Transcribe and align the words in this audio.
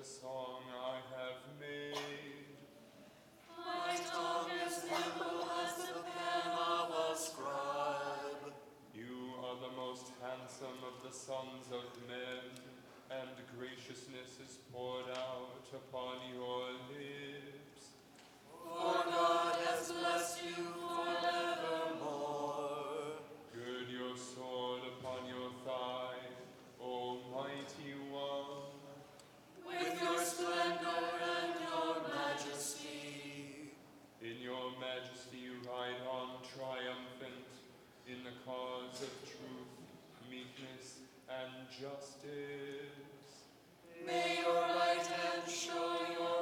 the 0.00 0.06
song 0.06 0.62
I 0.72 0.96
have 1.12 1.44
made. 1.60 2.56
My 3.52 3.92
tongue 4.08 4.48
is 4.66 4.84
nimble 4.88 5.44
as 5.60 5.76
the 5.76 6.00
pen 6.00 6.56
of 6.56 6.88
a 6.88 7.18
scribe. 7.18 8.48
You 8.94 9.36
are 9.44 9.60
the 9.60 9.76
most 9.76 10.06
handsome 10.24 10.80
of 10.88 11.04
the 11.04 11.12
sons 11.12 11.68
of 11.68 11.84
men, 12.08 12.48
and 13.10 13.28
graciousness 13.58 14.40
is 14.40 14.56
poured 14.72 15.10
out 15.12 15.68
upon 15.74 16.16
your 16.32 16.49
in 38.10 38.24
the 38.24 38.34
cause 38.44 39.02
of 39.02 39.14
truth, 39.22 39.70
meekness, 40.28 40.98
and 41.30 41.52
justice. 41.70 42.26
May 44.04 44.40
your 44.42 44.52
right 44.52 45.06
hand 45.06 45.48
show 45.48 45.96
your 46.18 46.39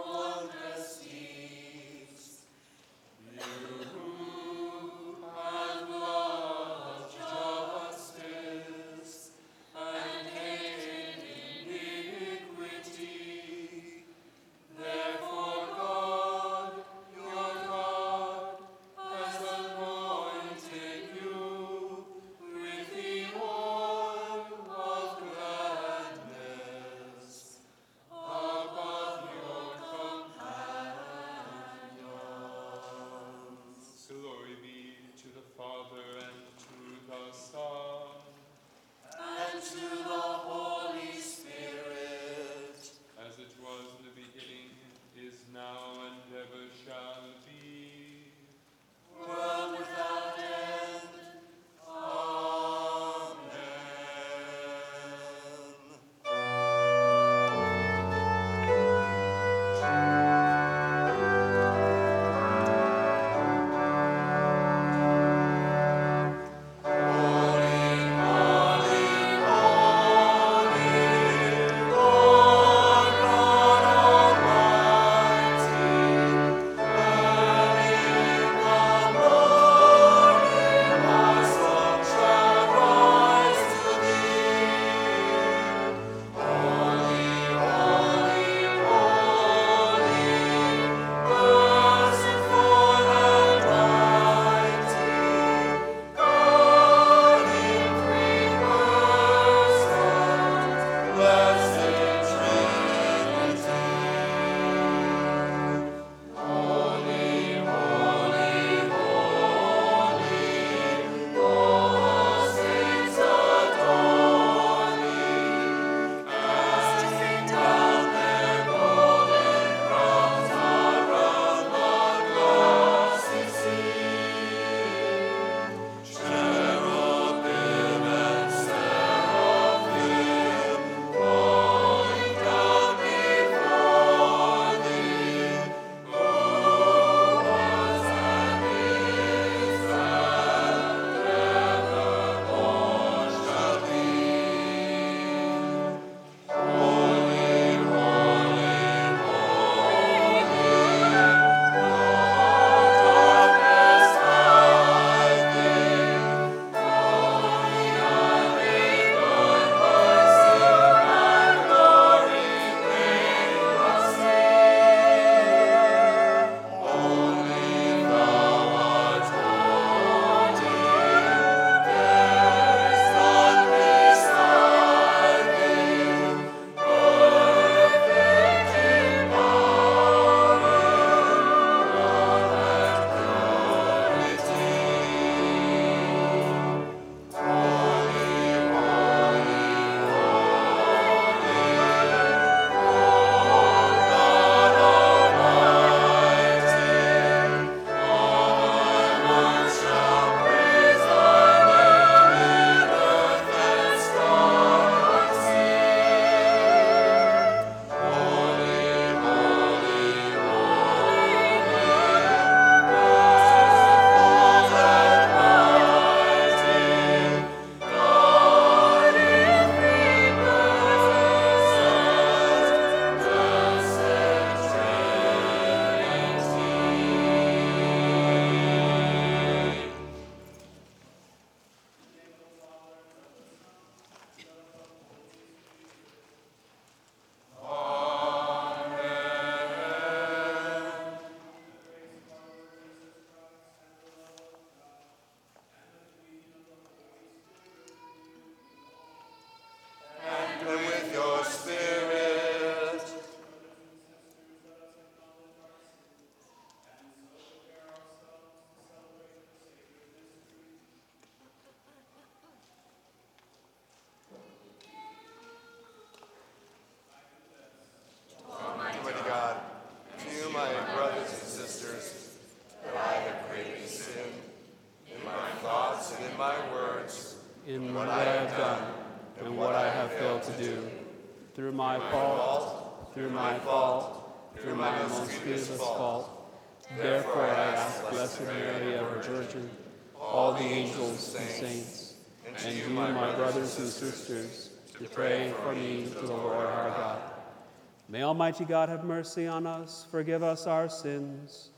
Almighty 298.49 298.65
God 298.65 298.89
have 298.89 299.05
mercy 299.05 299.47
on 299.47 299.67
us, 299.67 300.07
forgive 300.11 300.43
us 300.43 300.67
our 300.67 300.89
sins, 300.89 301.69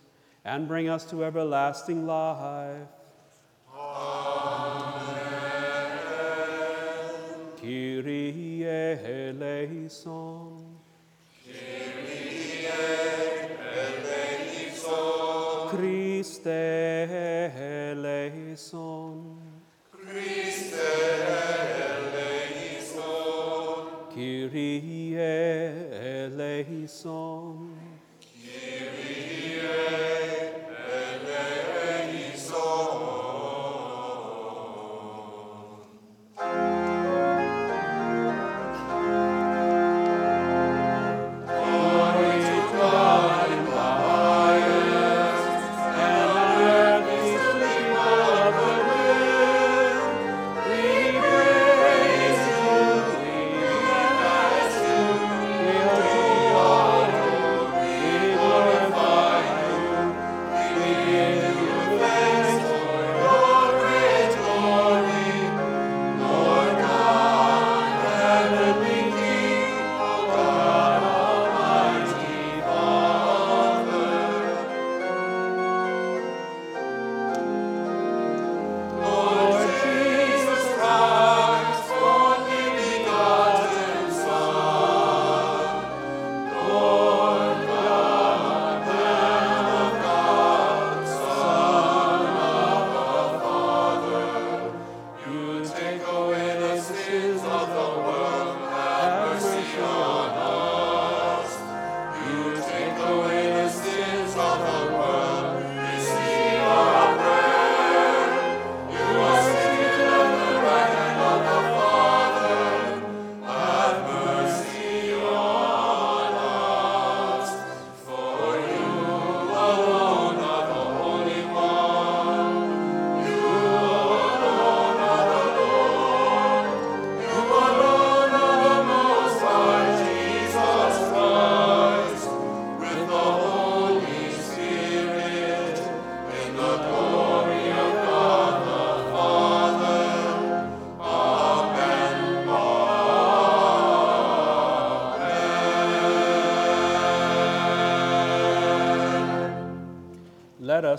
and 0.45 0.69
bring 0.69 0.89
us 0.89 1.05
to 1.07 1.25
everlasting 1.25 2.07
life. 2.07 2.87
Amen. 3.75 5.11
Kyrie 7.61 8.65
eleison. 8.65 10.65
Kyrie 11.45 12.69
eleison. 13.67 14.91
Christe 15.71 16.47
eleison. 18.07 19.41
Christe 19.91 20.79
eleison. 21.83 23.11
Kyrie 24.15 25.17
eleison. 26.61 27.57
Let 27.57 27.70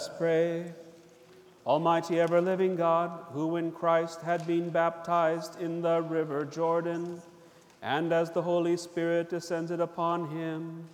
us 0.01 0.10
pray. 0.17 0.65
Almighty 1.63 2.20
ever 2.20 2.41
living 2.41 2.75
God, 2.75 3.12
who 3.34 3.58
in 3.58 3.72
Christ 3.72 4.22
had 4.22 4.48
been 4.48 4.72
baptized 4.72 5.62
in 5.62 5.84
the 5.84 6.01
river 6.01 6.43
Jordan, 6.43 7.22
and 7.84 8.12
as 8.12 8.31
the 8.31 8.41
Holy 8.41 8.77
Spirit 8.77 9.29
descended 9.29 9.79
upon 9.79 10.27
him, 10.29 10.88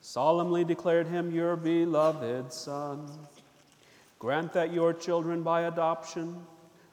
solemnly 0.00 0.64
declared 0.64 1.06
him 1.06 1.32
your 1.32 1.54
beloved 1.54 2.52
Son. 2.52 3.08
Grant 4.18 4.52
that 4.54 4.72
your 4.72 4.92
children 4.92 5.44
by 5.44 5.62
adoption, 5.62 6.34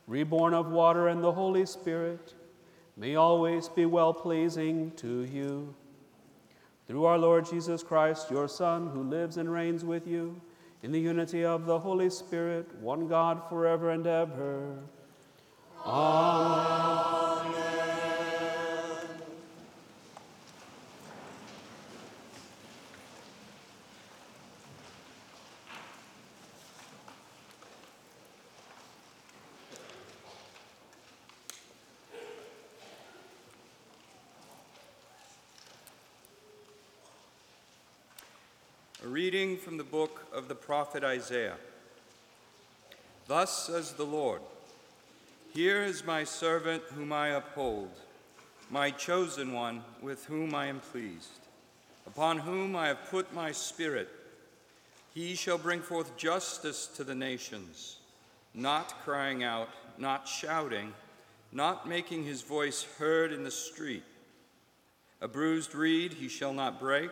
reborn 0.06 0.54
of 0.54 0.72
water 0.72 1.08
and 1.08 1.24
the 1.24 1.32
Holy 1.32 1.66
Spirit, 1.66 2.36
may 2.96 3.16
always 3.16 3.68
be 3.70 3.88
well 3.88 4.14
pleasing 4.14 4.92
to 4.98 5.22
you. 5.22 5.74
Through 6.86 7.06
our 7.06 7.18
Lord 7.18 7.50
Jesus 7.50 7.82
Christ, 7.82 8.30
your 8.30 8.48
Son, 8.48 8.90
who 8.90 9.02
lives 9.02 9.38
and 9.38 9.52
reigns 9.52 9.84
with 9.84 10.06
you 10.06 10.40
in 10.84 10.92
the 10.92 11.00
unity 11.00 11.46
of 11.46 11.66
the 11.66 11.80
Holy 11.80 12.10
Spirit, 12.10 12.68
one 12.76 13.08
God 13.08 13.42
forever 13.48 13.90
and 13.90 14.06
ever. 14.06 14.78
Amen. 15.86 16.84
A 39.04 39.08
reading 39.34 39.58
from 39.58 39.78
the 39.78 39.84
book 39.84 40.28
of 40.32 40.48
the 40.48 40.54
prophet 40.54 41.04
Isaiah. 41.04 41.56
Thus 43.26 43.66
says 43.66 43.94
the 43.94 44.06
Lord 44.06 44.42
Here 45.56 45.82
is 45.82 46.06
my 46.06 46.24
servant 46.24 46.84
whom 46.94 47.12
I 47.12 47.30
uphold, 47.30 47.90
my 48.70 48.92
chosen 48.92 49.52
one 49.52 49.82
with 50.04 50.24
whom 50.26 50.54
I 50.54 50.68
am 50.68 50.82
pleased, 50.82 51.48
upon 52.06 52.38
whom 52.38 52.76
I 52.76 52.90
have 52.90 53.10
put 53.10 53.34
my 53.34 53.52
spirit. 53.52 54.08
He 55.16 55.34
shall 55.34 55.58
bring 55.58 55.82
forth 55.82 56.16
justice 56.16 56.86
to 56.96 57.04
the 57.04 57.16
nations, 57.16 57.98
not 58.54 59.02
crying 59.04 59.44
out, 59.44 59.70
not 59.98 60.28
shouting, 60.28 60.94
not 61.52 61.90
making 61.90 62.24
his 62.24 62.44
voice 62.44 62.86
heard 63.00 63.34
in 63.34 63.44
the 63.44 63.50
street. 63.50 64.04
A 65.22 65.28
bruised 65.28 65.74
reed 65.74 66.14
he 66.14 66.28
shall 66.28 66.54
not 66.54 66.80
break 66.80 67.10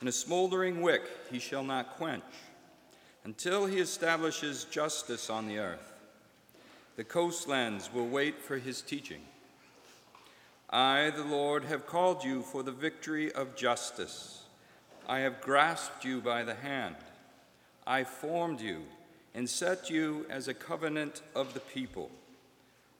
and 0.00 0.08
a 0.08 0.12
smoldering 0.12 0.82
wick 0.82 1.02
he 1.30 1.38
shall 1.38 1.64
not 1.64 1.96
quench, 1.96 2.22
until 3.24 3.66
he 3.66 3.78
establishes 3.78 4.64
justice 4.64 5.30
on 5.30 5.48
the 5.48 5.58
earth. 5.58 5.92
The 6.96 7.04
coastlands 7.04 7.92
will 7.92 8.06
wait 8.06 8.40
for 8.40 8.58
his 8.58 8.82
teaching. 8.82 9.22
I, 10.70 11.10
the 11.14 11.24
Lord, 11.24 11.64
have 11.64 11.86
called 11.86 12.24
you 12.24 12.42
for 12.42 12.62
the 12.62 12.72
victory 12.72 13.32
of 13.32 13.56
justice. 13.56 14.42
I 15.08 15.20
have 15.20 15.40
grasped 15.40 16.04
you 16.04 16.20
by 16.20 16.42
the 16.42 16.54
hand. 16.54 16.96
I 17.86 18.04
formed 18.04 18.60
you 18.60 18.82
and 19.34 19.48
set 19.48 19.90
you 19.90 20.26
as 20.28 20.48
a 20.48 20.54
covenant 20.54 21.22
of 21.34 21.54
the 21.54 21.60
people, 21.60 22.10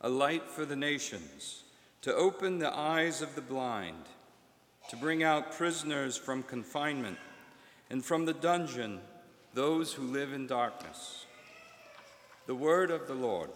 a 0.00 0.08
light 0.08 0.48
for 0.48 0.64
the 0.64 0.76
nations, 0.76 1.64
to 2.02 2.14
open 2.14 2.58
the 2.58 2.72
eyes 2.72 3.22
of 3.22 3.34
the 3.34 3.40
blind 3.40 4.04
to 4.88 4.96
bring 4.96 5.22
out 5.22 5.52
prisoners 5.52 6.16
from 6.16 6.42
confinement 6.42 7.18
and 7.90 8.04
from 8.04 8.24
the 8.24 8.34
dungeon 8.34 9.00
those 9.54 9.92
who 9.92 10.02
live 10.02 10.32
in 10.32 10.46
darkness. 10.46 11.26
The 12.46 12.54
word 12.54 12.90
of 12.90 13.06
the 13.08 13.14
Lord. 13.14 13.50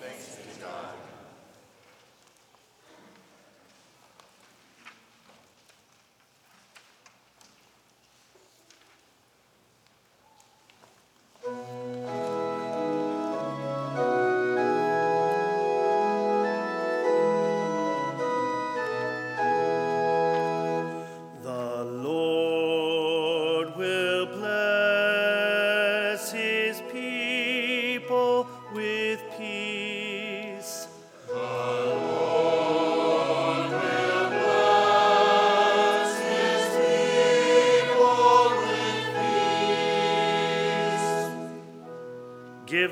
Thanks 0.00 0.36
be 0.36 0.62
God. 0.62 0.94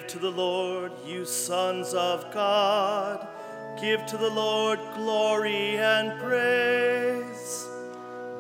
To 0.09 0.19
the 0.19 0.31
Lord, 0.31 0.91
you 1.07 1.27
sons 1.27 1.93
of 1.93 2.33
God. 2.33 3.29
Give 3.79 4.05
to 4.07 4.17
the 4.17 4.31
Lord 4.31 4.81
glory 4.95 5.77
and 5.77 6.19
praise. 6.19 7.67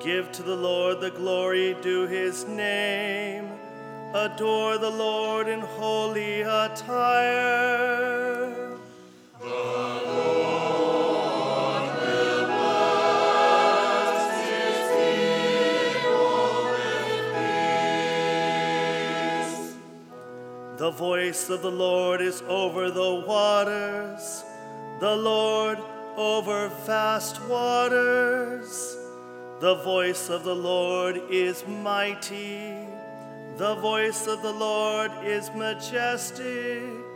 Give 0.01 0.33
to 0.33 0.43
the 0.43 0.57
Lord 0.57 1.03
the 1.03 1.11
glory 1.11 1.77
due 1.83 2.07
his 2.07 2.47
name. 2.47 3.51
Adore 4.15 4.79
the 4.79 4.89
Lord 4.91 5.47
in 5.47 5.61
holy 5.61 6.41
attire. 6.41 8.18
The 20.79 20.93
voice 20.93 21.51
of 21.51 21.63
the 21.63 21.73
Lord 21.73 22.21
is 22.21 22.41
over 22.43 22.89
the 22.93 23.25
waters, 23.27 24.45
the 25.01 25.17
Lord 25.17 25.77
over 26.17 26.69
vast 26.87 27.43
waters. 27.47 28.97
The 29.59 29.75
voice 29.83 30.31
of 30.31 30.45
the 30.45 30.55
Lord 30.55 31.21
is 31.31 31.67
mighty, 31.67 32.77
the 33.57 33.75
voice 33.75 34.29
of 34.29 34.41
the 34.43 34.53
Lord 34.53 35.11
is 35.25 35.51
majestic. 35.57 37.08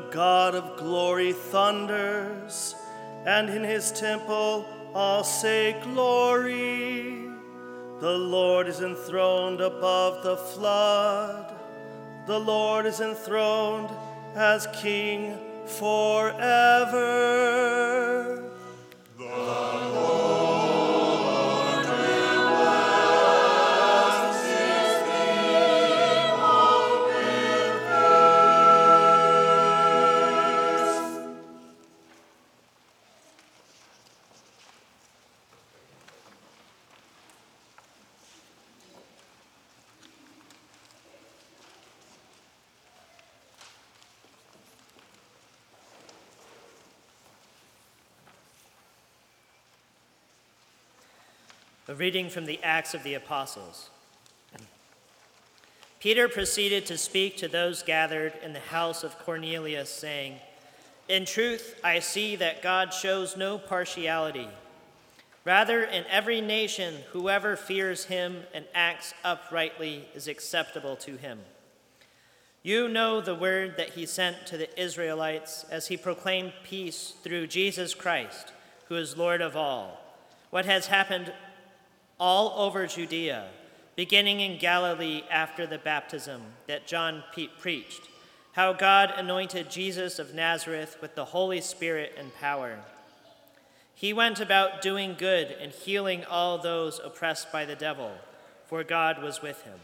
The 0.00 0.12
God 0.16 0.54
of 0.54 0.78
glory 0.78 1.34
thunders, 1.34 2.74
and 3.26 3.50
in 3.50 3.62
his 3.62 3.92
temple 3.92 4.66
all 4.94 5.22
say 5.22 5.78
glory. 5.82 7.28
The 8.00 8.16
Lord 8.16 8.66
is 8.66 8.80
enthroned 8.80 9.60
above 9.60 10.22
the 10.22 10.38
flood. 10.38 11.54
The 12.26 12.38
Lord 12.38 12.86
is 12.86 13.00
enthroned 13.00 13.90
as 14.34 14.66
King 14.80 15.36
forever. 15.66 17.00
A 51.90 51.94
reading 51.96 52.30
from 52.30 52.44
the 52.44 52.62
Acts 52.62 52.94
of 52.94 53.02
the 53.02 53.14
Apostles. 53.14 53.90
Peter 55.98 56.28
proceeded 56.28 56.86
to 56.86 56.96
speak 56.96 57.36
to 57.38 57.48
those 57.48 57.82
gathered 57.82 58.32
in 58.44 58.52
the 58.52 58.60
house 58.60 59.02
of 59.02 59.18
Cornelius, 59.18 59.90
saying, 59.90 60.36
In 61.08 61.24
truth, 61.24 61.74
I 61.82 61.98
see 61.98 62.36
that 62.36 62.62
God 62.62 62.94
shows 62.94 63.36
no 63.36 63.58
partiality. 63.58 64.46
Rather, 65.44 65.82
in 65.82 66.04
every 66.08 66.40
nation, 66.40 66.94
whoever 67.10 67.56
fears 67.56 68.04
him 68.04 68.44
and 68.54 68.66
acts 68.72 69.12
uprightly 69.24 70.04
is 70.14 70.28
acceptable 70.28 70.94
to 70.94 71.16
him. 71.16 71.40
You 72.62 72.86
know 72.86 73.20
the 73.20 73.34
word 73.34 73.76
that 73.78 73.94
he 73.94 74.06
sent 74.06 74.46
to 74.46 74.56
the 74.56 74.80
Israelites 74.80 75.64
as 75.72 75.88
he 75.88 75.96
proclaimed 75.96 76.52
peace 76.62 77.14
through 77.24 77.48
Jesus 77.48 77.94
Christ, 77.94 78.52
who 78.86 78.94
is 78.94 79.16
Lord 79.16 79.40
of 79.40 79.56
all. 79.56 80.00
What 80.50 80.66
has 80.66 80.86
happened 80.86 81.32
all 82.20 82.52
over 82.62 82.86
Judea, 82.86 83.48
beginning 83.96 84.40
in 84.40 84.58
Galilee 84.58 85.22
after 85.30 85.66
the 85.66 85.78
baptism 85.78 86.42
that 86.68 86.86
John 86.86 87.24
preached, 87.58 88.02
how 88.52 88.74
God 88.74 89.12
anointed 89.16 89.70
Jesus 89.70 90.18
of 90.18 90.34
Nazareth 90.34 90.98
with 91.00 91.14
the 91.14 91.24
Holy 91.24 91.62
Spirit 91.62 92.12
and 92.18 92.34
power. 92.34 92.78
He 93.94 94.12
went 94.12 94.38
about 94.38 94.82
doing 94.82 95.16
good 95.18 95.50
and 95.50 95.72
healing 95.72 96.24
all 96.26 96.58
those 96.58 97.00
oppressed 97.02 97.50
by 97.50 97.64
the 97.64 97.74
devil, 97.74 98.12
for 98.66 98.84
God 98.84 99.22
was 99.22 99.42
with 99.42 99.62
him. 99.62 99.80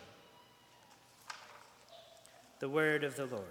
The 2.60 2.68
word 2.68 3.02
of 3.02 3.16
the 3.16 3.26
Lord. 3.26 3.44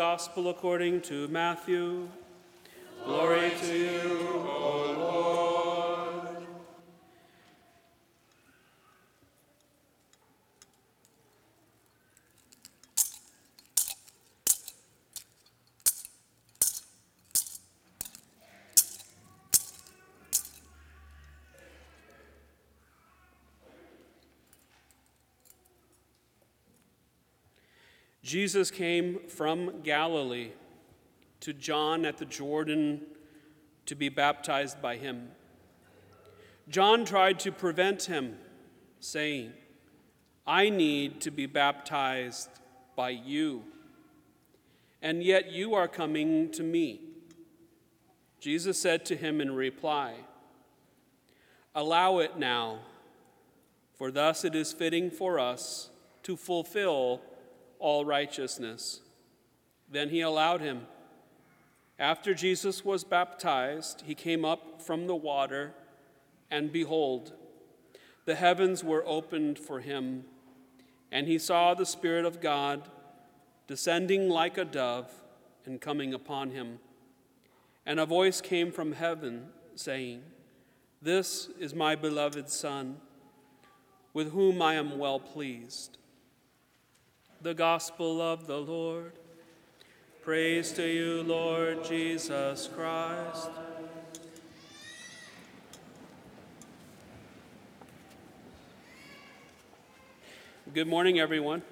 Gospel 0.00 0.48
according 0.48 1.02
to 1.02 1.28
Matthew. 1.28 2.08
Jesus 28.30 28.70
came 28.70 29.18
from 29.26 29.80
Galilee 29.82 30.50
to 31.40 31.52
John 31.52 32.04
at 32.04 32.18
the 32.18 32.24
Jordan 32.24 33.00
to 33.86 33.96
be 33.96 34.08
baptized 34.08 34.80
by 34.80 34.98
him. 34.98 35.32
John 36.68 37.04
tried 37.04 37.40
to 37.40 37.50
prevent 37.50 38.04
him, 38.04 38.36
saying, 39.00 39.52
I 40.46 40.68
need 40.68 41.20
to 41.22 41.32
be 41.32 41.46
baptized 41.46 42.50
by 42.94 43.10
you, 43.10 43.64
and 45.02 45.24
yet 45.24 45.50
you 45.50 45.74
are 45.74 45.88
coming 45.88 46.52
to 46.52 46.62
me. 46.62 47.00
Jesus 48.38 48.80
said 48.80 49.04
to 49.06 49.16
him 49.16 49.40
in 49.40 49.56
reply, 49.56 50.14
Allow 51.74 52.18
it 52.18 52.38
now, 52.38 52.78
for 53.92 54.12
thus 54.12 54.44
it 54.44 54.54
is 54.54 54.72
fitting 54.72 55.10
for 55.10 55.40
us 55.40 55.90
to 56.22 56.36
fulfill 56.36 57.22
all 57.80 58.04
righteousness. 58.04 59.00
Then 59.90 60.10
he 60.10 60.20
allowed 60.20 60.60
him. 60.60 60.86
After 61.98 62.32
Jesus 62.32 62.84
was 62.84 63.04
baptized, 63.04 64.04
he 64.06 64.14
came 64.14 64.44
up 64.44 64.80
from 64.80 65.06
the 65.06 65.16
water, 65.16 65.74
and 66.50 66.72
behold, 66.72 67.32
the 68.24 68.34
heavens 68.34 68.84
were 68.84 69.04
opened 69.06 69.58
for 69.58 69.80
him, 69.80 70.24
and 71.10 71.26
he 71.26 71.38
saw 71.38 71.74
the 71.74 71.84
Spirit 71.84 72.24
of 72.24 72.40
God 72.40 72.88
descending 73.66 74.28
like 74.28 74.56
a 74.56 74.64
dove 74.64 75.10
and 75.66 75.80
coming 75.80 76.14
upon 76.14 76.50
him. 76.50 76.78
And 77.84 78.00
a 78.00 78.06
voice 78.06 78.40
came 78.40 78.72
from 78.72 78.92
heaven 78.92 79.48
saying, 79.74 80.22
This 81.02 81.48
is 81.58 81.74
my 81.74 81.96
beloved 81.96 82.48
Son, 82.48 82.96
with 84.12 84.32
whom 84.32 84.62
I 84.62 84.74
am 84.74 84.98
well 84.98 85.20
pleased. 85.20 85.98
The 87.42 87.54
Gospel 87.54 88.20
of 88.20 88.46
the 88.46 88.58
Lord. 88.58 89.12
Praise 90.22 90.72
to 90.72 90.86
you, 90.86 91.22
Lord 91.22 91.82
Jesus 91.82 92.68
Christ. 92.76 93.48
Good 100.74 100.86
morning, 100.86 101.18
everyone. 101.18 101.62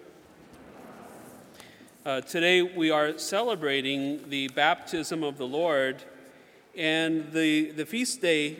Uh, 2.06 2.22
today 2.22 2.62
we 2.62 2.90
are 2.90 3.18
celebrating 3.18 4.26
the 4.30 4.48
baptism 4.48 5.22
of 5.22 5.36
the 5.36 5.46
Lord, 5.46 6.02
and 6.78 7.30
the, 7.30 7.72
the 7.72 7.84
feast 7.84 8.22
day 8.22 8.56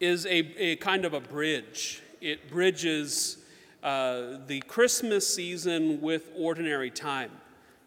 is 0.00 0.26
a, 0.26 0.36
a 0.36 0.76
kind 0.76 1.06
of 1.06 1.14
a 1.14 1.20
bridge. 1.20 2.02
It 2.20 2.50
bridges 2.50 3.38
uh, 3.84 4.38
the 4.46 4.60
Christmas 4.66 5.32
season 5.32 6.00
with 6.00 6.30
ordinary 6.36 6.90
time. 6.90 7.30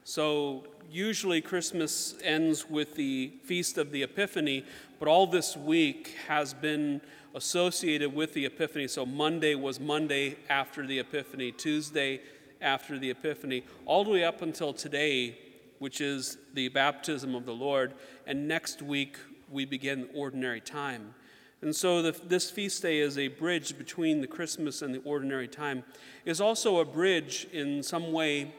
So, 0.05 0.63
usually 0.89 1.41
Christmas 1.41 2.15
ends 2.23 2.69
with 2.69 2.95
the 2.95 3.33
Feast 3.43 3.77
of 3.77 3.91
the 3.91 4.03
Epiphany, 4.03 4.63
but 4.99 5.07
all 5.07 5.27
this 5.27 5.57
week 5.57 6.15
has 6.27 6.53
been 6.53 7.01
associated 7.35 8.13
with 8.13 8.33
the 8.33 8.45
Epiphany. 8.45 8.87
So 8.87 9.05
Monday 9.05 9.55
was 9.55 9.79
Monday 9.79 10.37
after 10.49 10.85
the 10.85 10.99
Epiphany, 10.99 11.51
Tuesday 11.51 12.21
after 12.61 12.97
the 12.97 13.09
Epiphany, 13.11 13.63
all 13.85 14.03
the 14.03 14.09
way 14.09 14.23
up 14.23 14.41
until 14.41 14.73
today, 14.73 15.37
which 15.79 16.01
is 16.01 16.37
the 16.53 16.69
baptism 16.69 17.35
of 17.35 17.45
the 17.45 17.53
Lord. 17.53 17.93
And 18.25 18.47
next 18.47 18.81
week, 18.81 19.17
we 19.51 19.65
begin 19.65 20.09
ordinary 20.13 20.61
time. 20.61 21.13
And 21.61 21.75
so 21.75 22.01
the, 22.01 22.11
this 22.27 22.51
feast 22.51 22.81
day 22.83 22.99
is 22.99 23.17
a 23.17 23.29
bridge 23.29 23.77
between 23.77 24.21
the 24.21 24.27
Christmas 24.27 24.81
and 24.81 24.93
the 24.93 24.99
ordinary 24.99 25.47
time. 25.47 25.83
Is 26.25 26.39
also 26.39 26.79
a 26.79 26.85
bridge 26.85 27.47
in 27.51 27.81
some 27.81 28.11
way 28.11 28.53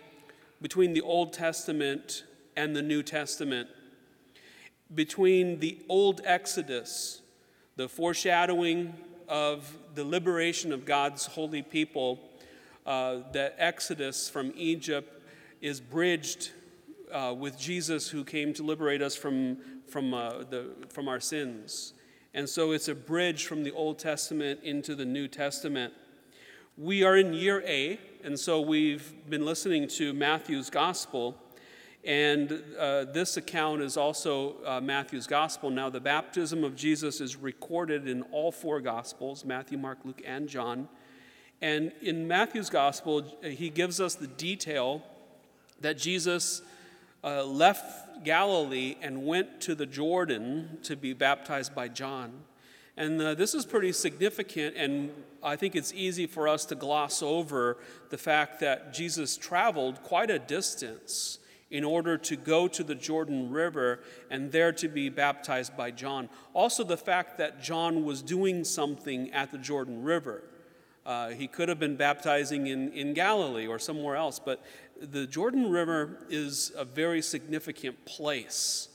between 0.61 0.95
the 0.95 1.01
Old 1.03 1.33
Testament 1.33 2.25
and 2.57 2.75
the 2.75 2.83
New 2.83 3.03
Testament. 3.03 3.69
Between 4.95 5.61
the 5.61 5.79
Old 5.89 6.23
Exodus, 6.25 7.23
the 7.77 7.89
foreshadowing 7.89 8.95
of 9.29 9.77
the 9.95 10.03
liberation 10.03 10.73
of 10.73 10.85
God's 10.85 11.27
holy 11.27 11.63
people, 11.63 12.19
uh, 12.85 13.19
that 13.33 13.55
Exodus 13.59 14.29
from 14.29 14.53
Egypt 14.57 15.23
is 15.61 15.81
bridged 15.81 16.51
uh, 17.13 17.35
with 17.39 17.59
Jesus 17.59 18.09
who 18.09 18.25
came 18.25 18.53
to 18.55 18.63
liberate 18.63 19.03
us 19.03 19.15
from, 19.15 19.59
from, 19.87 20.15
uh, 20.15 20.45
the, 20.51 20.71
from 20.89 21.07
our 21.07 21.21
sins. 21.21 21.93
And 22.35 22.49
so 22.49 22.73
it's 22.73 22.89
a 22.89 22.95
bridge 22.95 23.47
from 23.47 23.65
the 23.65 23.73
Old 23.73 23.99
Testament 23.99 24.61
into 24.63 24.95
the 24.95 25.05
New 25.05 25.29
Testament. 25.29 25.95
We 26.77 27.03
are 27.03 27.17
in 27.17 27.33
year 27.33 27.63
A, 27.67 27.99
and 28.23 28.39
so 28.39 28.61
we've 28.61 29.13
been 29.29 29.45
listening 29.45 29.89
to 29.89 30.13
Matthew's 30.13 30.71
Gospel. 30.71 31.37
And 32.05 32.63
uh, 32.79 33.05
this 33.05 33.37
account 33.37 33.83
is 33.83 33.97
also 33.97 34.57
uh, 34.65 34.81
Matthew's 34.81 35.27
gospel. 35.27 35.69
Now, 35.69 35.91
the 35.91 36.01
baptism 36.01 36.63
of 36.65 36.77
Jesus 36.77 37.21
is 37.21 37.35
recorded 37.35 38.07
in 38.07 38.23
all 38.31 38.53
four 38.53 38.81
gospels 38.81 39.45
Matthew, 39.45 39.79
Mark, 39.79 39.99
Luke, 40.05 40.23
and 40.25 40.49
John. 40.49 40.89
And 41.61 41.93
in 42.01 42.29
Matthew's 42.29 42.71
gospel, 42.71 43.25
he 43.43 43.69
gives 43.69 44.01
us 44.01 44.15
the 44.15 44.29
detail 44.29 45.03
that 45.81 45.99
Jesus 45.99 46.63
uh, 47.25 47.45
left 47.45 48.25
Galilee 48.25 48.97
and 49.01 49.27
went 49.27 49.61
to 49.63 49.75
the 49.75 49.87
Jordan 49.87 50.79
to 50.83 50.97
be 50.97 51.13
baptized 51.13 51.75
by 51.75 51.89
John. 51.89 52.33
And 52.97 53.21
uh, 53.23 53.35
this 53.35 53.55
is 53.55 53.65
pretty 53.65 53.93
significant, 53.93 54.77
and 54.77 55.11
I 55.43 55.55
think 55.55 55.77
it's 55.77 55.93
easy 55.95 56.27
for 56.27 56.49
us 56.49 56.65
to 56.67 56.75
gloss 56.75 57.23
over 57.23 57.79
the 58.11 58.19
fact 58.19 58.59
that 58.61 58.93
Jesus 58.93 59.37
traveled 59.37 60.03
quite 60.03 60.31
a 60.31 60.39
distance 60.39 61.39
in 61.71 61.85
order 61.85 62.17
to 62.17 62.35
go 62.35 62.67
to 62.67 62.83
the 62.83 62.95
Jordan 62.95 63.51
River 63.51 64.01
and 64.31 64.51
there 64.51 64.73
to 64.73 64.89
be 64.89 65.11
baptized 65.11 65.77
by 65.77 65.91
John. 65.91 66.29
Also, 66.55 66.83
the 66.83 66.97
fact 66.97 67.39
that 67.39 67.63
John 67.63 68.05
was 68.05 68.23
doing 68.23 68.65
something 68.65 69.31
at 69.33 69.53
the 69.53 69.59
Jordan 69.59 70.03
River. 70.03 70.43
Uh, 71.05 71.31
he 71.31 71.47
could 71.47 71.69
have 71.69 71.79
been 71.79 71.97
baptizing 71.97 72.67
in, 72.67 72.93
in 72.93 73.15
Galilee 73.15 73.67
or 73.67 73.79
somewhere 73.79 74.17
else, 74.17 74.39
but 74.39 74.63
the 75.01 75.27
Jordan 75.27 75.71
River 75.71 76.27
is 76.29 76.73
a 76.77 76.85
very 76.85 77.23
significant 77.23 78.05
place. 78.05 78.89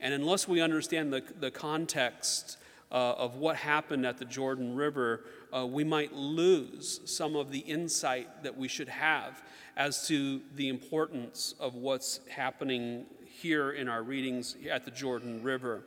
And 0.00 0.14
unless 0.14 0.46
we 0.46 0.60
understand 0.60 1.12
the, 1.12 1.22
the 1.40 1.50
context 1.50 2.58
uh, 2.90 3.12
of 3.12 3.36
what 3.36 3.56
happened 3.56 4.06
at 4.06 4.18
the 4.18 4.24
Jordan 4.24 4.74
River, 4.76 5.24
uh, 5.54 5.66
we 5.66 5.84
might 5.84 6.12
lose 6.12 7.00
some 7.04 7.36
of 7.36 7.50
the 7.50 7.58
insight 7.60 8.42
that 8.42 8.56
we 8.56 8.68
should 8.68 8.88
have 8.88 9.42
as 9.76 10.06
to 10.08 10.40
the 10.54 10.68
importance 10.68 11.54
of 11.60 11.74
what's 11.74 12.20
happening 12.28 13.06
here 13.24 13.72
in 13.72 13.88
our 13.88 14.02
readings 14.02 14.56
at 14.70 14.84
the 14.84 14.90
Jordan 14.90 15.42
River. 15.42 15.82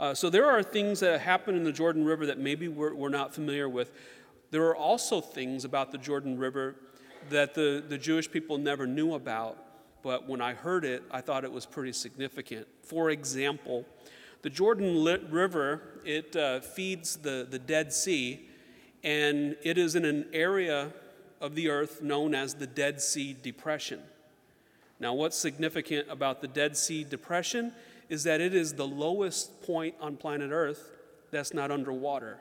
Uh, 0.00 0.14
so 0.14 0.30
there 0.30 0.50
are 0.50 0.62
things 0.62 1.00
that 1.00 1.20
happen 1.20 1.54
in 1.54 1.64
the 1.64 1.72
Jordan 1.72 2.04
River 2.04 2.26
that 2.26 2.38
maybe 2.38 2.68
we're, 2.68 2.94
we're 2.94 3.08
not 3.08 3.34
familiar 3.34 3.68
with. 3.68 3.92
There 4.50 4.64
are 4.66 4.76
also 4.76 5.20
things 5.20 5.64
about 5.64 5.92
the 5.92 5.98
Jordan 5.98 6.38
River 6.38 6.76
that 7.30 7.54
the, 7.54 7.82
the 7.86 7.98
Jewish 7.98 8.30
people 8.30 8.58
never 8.58 8.86
knew 8.86 9.14
about, 9.14 9.58
but 10.02 10.28
when 10.28 10.40
I 10.40 10.54
heard 10.54 10.84
it, 10.84 11.02
I 11.10 11.20
thought 11.20 11.44
it 11.44 11.52
was 11.52 11.66
pretty 11.66 11.92
significant. 11.92 12.66
For 12.82 13.10
example, 13.10 13.84
the 14.42 14.50
Jordan 14.50 15.04
River, 15.30 16.00
it 16.04 16.34
uh, 16.34 16.60
feeds 16.60 17.16
the, 17.16 17.46
the 17.48 17.58
Dead 17.58 17.92
Sea, 17.92 18.48
and 19.04 19.56
it 19.62 19.78
is 19.78 19.94
in 19.94 20.04
an 20.04 20.26
area 20.32 20.92
of 21.40 21.54
the 21.54 21.68
earth 21.68 22.02
known 22.02 22.34
as 22.34 22.54
the 22.54 22.66
Dead 22.66 23.00
Sea 23.00 23.36
Depression. 23.40 24.00
Now, 25.00 25.14
what's 25.14 25.36
significant 25.36 26.08
about 26.08 26.40
the 26.40 26.48
Dead 26.48 26.76
Sea 26.76 27.02
Depression 27.02 27.72
is 28.08 28.24
that 28.24 28.40
it 28.40 28.54
is 28.54 28.74
the 28.74 28.86
lowest 28.86 29.62
point 29.62 29.94
on 30.00 30.16
planet 30.16 30.50
Earth 30.52 30.90
that's 31.30 31.54
not 31.54 31.70
underwater. 31.70 32.38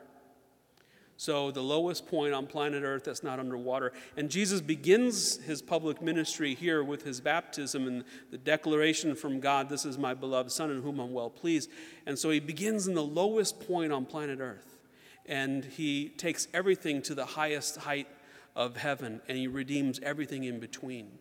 So, 1.21 1.51
the 1.51 1.61
lowest 1.61 2.07
point 2.07 2.33
on 2.33 2.47
planet 2.47 2.81
Earth 2.81 3.03
that's 3.03 3.21
not 3.21 3.37
underwater. 3.37 3.93
And 4.17 4.27
Jesus 4.27 4.59
begins 4.59 5.37
his 5.37 5.61
public 5.61 6.01
ministry 6.01 6.55
here 6.55 6.83
with 6.83 7.03
his 7.03 7.21
baptism 7.21 7.85
and 7.85 8.03
the 8.31 8.39
declaration 8.39 9.13
from 9.13 9.39
God, 9.39 9.69
This 9.69 9.85
is 9.85 9.99
my 9.99 10.15
beloved 10.15 10.51
Son 10.51 10.71
in 10.71 10.81
whom 10.81 10.99
I'm 10.99 11.13
well 11.13 11.29
pleased. 11.29 11.69
And 12.07 12.17
so 12.17 12.31
he 12.31 12.39
begins 12.39 12.87
in 12.87 12.95
the 12.95 13.03
lowest 13.03 13.59
point 13.67 13.93
on 13.93 14.03
planet 14.03 14.39
Earth. 14.39 14.79
And 15.27 15.63
he 15.63 16.09
takes 16.09 16.47
everything 16.55 17.03
to 17.03 17.13
the 17.13 17.27
highest 17.27 17.77
height 17.77 18.07
of 18.55 18.75
heaven, 18.77 19.21
and 19.27 19.37
he 19.37 19.45
redeems 19.45 19.99
everything 19.99 20.45
in 20.45 20.59
between. 20.59 21.19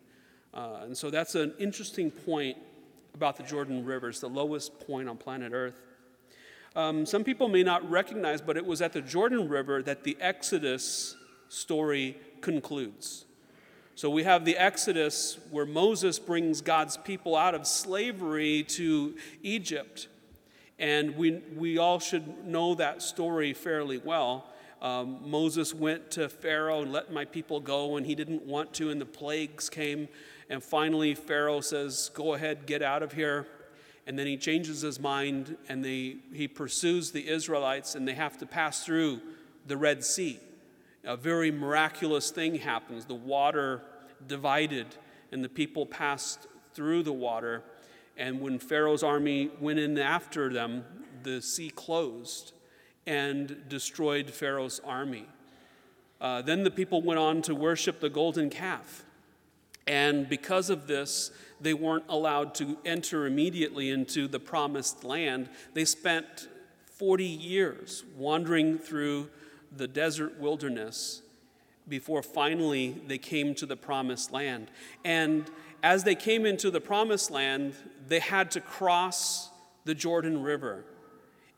Uh, 0.51 0.79
and 0.81 0.97
so 0.97 1.11
that's 1.11 1.35
an 1.35 1.53
interesting 1.59 2.09
point 2.09 2.57
about 3.13 3.37
the 3.37 3.43
Jordan 3.43 3.85
River. 3.85 4.09
It's 4.09 4.19
the 4.19 4.27
lowest 4.27 4.79
point 4.79 5.07
on 5.07 5.17
planet 5.17 5.51
Earth. 5.53 5.75
Um, 6.75 7.05
some 7.05 7.23
people 7.23 7.49
may 7.49 7.63
not 7.63 7.89
recognize, 7.89 8.41
but 8.41 8.55
it 8.55 8.65
was 8.65 8.81
at 8.81 8.93
the 8.93 9.01
Jordan 9.01 9.49
River 9.49 9.83
that 9.83 10.03
the 10.03 10.17
Exodus 10.21 11.15
story 11.49 12.17
concludes. 12.39 13.25
So 13.95 14.09
we 14.09 14.23
have 14.23 14.45
the 14.45 14.57
Exodus 14.57 15.37
where 15.51 15.65
Moses 15.65 16.17
brings 16.17 16.61
God's 16.61 16.95
people 16.95 17.35
out 17.35 17.53
of 17.53 17.67
slavery 17.67 18.63
to 18.69 19.15
Egypt. 19.43 20.07
And 20.79 21.15
we, 21.17 21.41
we 21.55 21.77
all 21.77 21.99
should 21.99 22.45
know 22.47 22.73
that 22.75 23.01
story 23.01 23.53
fairly 23.53 23.97
well. 23.97 24.45
Um, 24.81 25.19
Moses 25.29 25.73
went 25.75 26.09
to 26.11 26.29
Pharaoh 26.29 26.81
and 26.81 26.91
let 26.91 27.11
my 27.11 27.25
people 27.25 27.59
go, 27.59 27.97
and 27.97 28.05
he 28.05 28.15
didn't 28.15 28.43
want 28.43 28.73
to, 28.75 28.89
and 28.89 28.99
the 28.99 29.05
plagues 29.05 29.69
came. 29.69 30.07
And 30.49 30.63
finally, 30.63 31.13
Pharaoh 31.13 31.61
says, 31.61 32.09
Go 32.15 32.33
ahead, 32.33 32.65
get 32.65 32.81
out 32.81 33.03
of 33.03 33.11
here. 33.11 33.45
And 34.11 34.19
then 34.19 34.27
he 34.27 34.35
changes 34.35 34.81
his 34.81 34.99
mind 34.99 35.55
and 35.69 35.85
they, 35.85 36.17
he 36.33 36.45
pursues 36.45 37.11
the 37.11 37.29
Israelites, 37.29 37.95
and 37.95 38.05
they 38.05 38.13
have 38.13 38.37
to 38.39 38.45
pass 38.45 38.83
through 38.83 39.21
the 39.67 39.77
Red 39.77 40.03
Sea. 40.03 40.37
A 41.05 41.15
very 41.15 41.49
miraculous 41.49 42.29
thing 42.29 42.55
happens. 42.55 43.05
The 43.05 43.15
water 43.15 43.83
divided, 44.27 44.87
and 45.31 45.41
the 45.41 45.47
people 45.47 45.85
passed 45.85 46.47
through 46.73 47.03
the 47.03 47.13
water. 47.13 47.63
And 48.17 48.41
when 48.41 48.59
Pharaoh's 48.59 49.01
army 49.01 49.49
went 49.61 49.79
in 49.79 49.97
after 49.97 50.51
them, 50.51 50.83
the 51.23 51.41
sea 51.41 51.69
closed 51.69 52.51
and 53.07 53.63
destroyed 53.69 54.29
Pharaoh's 54.29 54.81
army. 54.83 55.25
Uh, 56.19 56.41
then 56.41 56.63
the 56.63 56.71
people 56.71 57.01
went 57.01 57.17
on 57.17 57.41
to 57.43 57.55
worship 57.55 58.01
the 58.01 58.09
golden 58.09 58.49
calf. 58.49 59.05
And 59.87 60.29
because 60.29 60.69
of 60.69 60.87
this, 60.87 61.31
they 61.59 61.73
weren't 61.73 62.05
allowed 62.09 62.55
to 62.55 62.77
enter 62.85 63.25
immediately 63.25 63.89
into 63.89 64.27
the 64.27 64.39
promised 64.39 65.03
land. 65.03 65.49
They 65.73 65.85
spent 65.85 66.47
40 66.85 67.25
years 67.25 68.03
wandering 68.15 68.77
through 68.77 69.29
the 69.75 69.87
desert 69.87 70.39
wilderness 70.39 71.21
before 71.87 72.21
finally 72.21 73.01
they 73.07 73.17
came 73.17 73.55
to 73.55 73.65
the 73.65 73.75
promised 73.75 74.31
land. 74.31 74.69
And 75.03 75.49
as 75.83 76.03
they 76.03 76.15
came 76.15 76.45
into 76.45 76.69
the 76.69 76.81
promised 76.81 77.31
land, 77.31 77.73
they 78.07 78.19
had 78.19 78.51
to 78.51 78.61
cross 78.61 79.49
the 79.83 79.95
Jordan 79.95 80.43
River. 80.43 80.85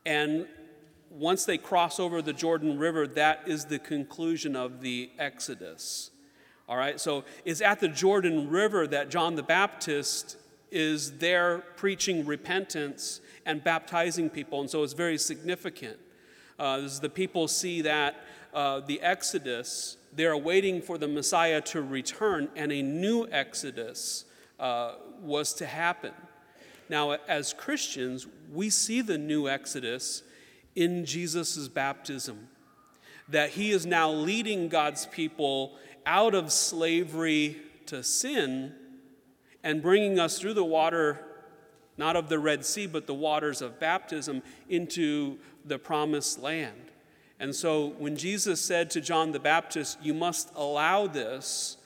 And 0.06 0.46
once 1.10 1.44
they 1.44 1.58
cross 1.58 2.00
over 2.00 2.20
the 2.22 2.32
Jordan 2.32 2.78
River, 2.78 3.06
that 3.06 3.42
is 3.46 3.66
the 3.66 3.78
conclusion 3.78 4.56
of 4.56 4.80
the 4.80 5.10
Exodus. 5.18 6.10
All 6.66 6.78
right, 6.78 6.98
so 6.98 7.24
it's 7.44 7.60
at 7.60 7.80
the 7.80 7.88
Jordan 7.88 8.48
River 8.48 8.86
that 8.86 9.10
John 9.10 9.34
the 9.34 9.42
Baptist 9.42 10.38
is 10.70 11.18
there 11.18 11.58
preaching 11.76 12.24
repentance 12.24 13.20
and 13.44 13.62
baptizing 13.62 14.30
people, 14.30 14.62
and 14.62 14.70
so 14.70 14.82
it's 14.82 14.94
very 14.94 15.18
significant. 15.18 15.98
Uh, 16.58 16.80
as 16.82 17.00
the 17.00 17.10
people 17.10 17.48
see 17.48 17.82
that 17.82 18.16
uh, 18.54 18.80
the 18.80 18.98
Exodus, 19.02 19.98
they're 20.14 20.38
waiting 20.38 20.80
for 20.80 20.96
the 20.96 21.06
Messiah 21.06 21.60
to 21.60 21.82
return, 21.82 22.48
and 22.56 22.72
a 22.72 22.80
new 22.80 23.28
Exodus 23.30 24.24
uh, 24.58 24.94
was 25.20 25.52
to 25.54 25.66
happen. 25.66 26.14
Now, 26.88 27.12
as 27.28 27.52
Christians, 27.52 28.26
we 28.50 28.70
see 28.70 29.02
the 29.02 29.18
new 29.18 29.50
Exodus 29.50 30.22
in 30.74 31.04
Jesus' 31.04 31.68
baptism, 31.68 32.48
that 33.28 33.50
he 33.50 33.70
is 33.70 33.84
now 33.84 34.10
leading 34.10 34.68
God's 34.70 35.04
people 35.04 35.76
out 36.06 36.34
of 36.34 36.52
slavery 36.52 37.56
to 37.86 38.02
sin 38.02 38.74
and 39.62 39.82
bringing 39.82 40.18
us 40.18 40.38
through 40.38 40.54
the 40.54 40.64
water, 40.64 41.24
not 41.96 42.16
of 42.16 42.28
the 42.28 42.38
Red 42.38 42.64
Sea, 42.64 42.86
but 42.86 43.06
the 43.06 43.14
waters 43.14 43.62
of 43.62 43.80
baptism, 43.80 44.42
into 44.68 45.38
the 45.64 45.78
promised 45.78 46.40
land. 46.40 46.90
And 47.40 47.54
so 47.54 47.94
when 47.98 48.16
Jesus 48.16 48.60
said 48.60 48.90
to 48.90 49.00
John 49.00 49.32
the 49.32 49.40
Baptist, 49.40 49.98
You 50.02 50.14
must 50.14 50.50
allow 50.54 51.06
this 51.06 51.78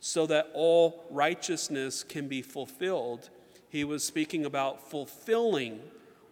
so 0.00 0.26
that 0.26 0.50
all 0.54 1.04
righteousness 1.10 2.02
can 2.02 2.28
be 2.28 2.42
fulfilled, 2.42 3.30
he 3.68 3.84
was 3.84 4.04
speaking 4.04 4.44
about 4.44 4.90
fulfilling 4.90 5.80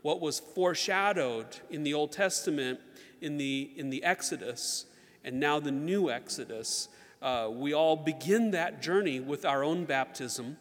what 0.02 0.20
was 0.20 0.38
foreshadowed 0.38 1.46
in 1.70 1.82
the 1.82 1.94
Old 1.94 2.12
Testament, 2.12 2.78
in 3.20 3.36
the, 3.36 3.70
in 3.76 3.90
the 3.90 4.04
Exodus, 4.04 4.86
and 5.24 5.40
now 5.40 5.58
the 5.58 5.72
new 5.72 6.10
Exodus. 6.10 6.88
Uh, 7.24 7.48
we 7.50 7.72
all 7.72 7.96
begin 7.96 8.50
that 8.50 8.82
journey 8.82 9.18
with 9.18 9.46
our 9.46 9.64
own 9.64 9.86
baptism, 9.86 10.58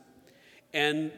and 0.73 1.11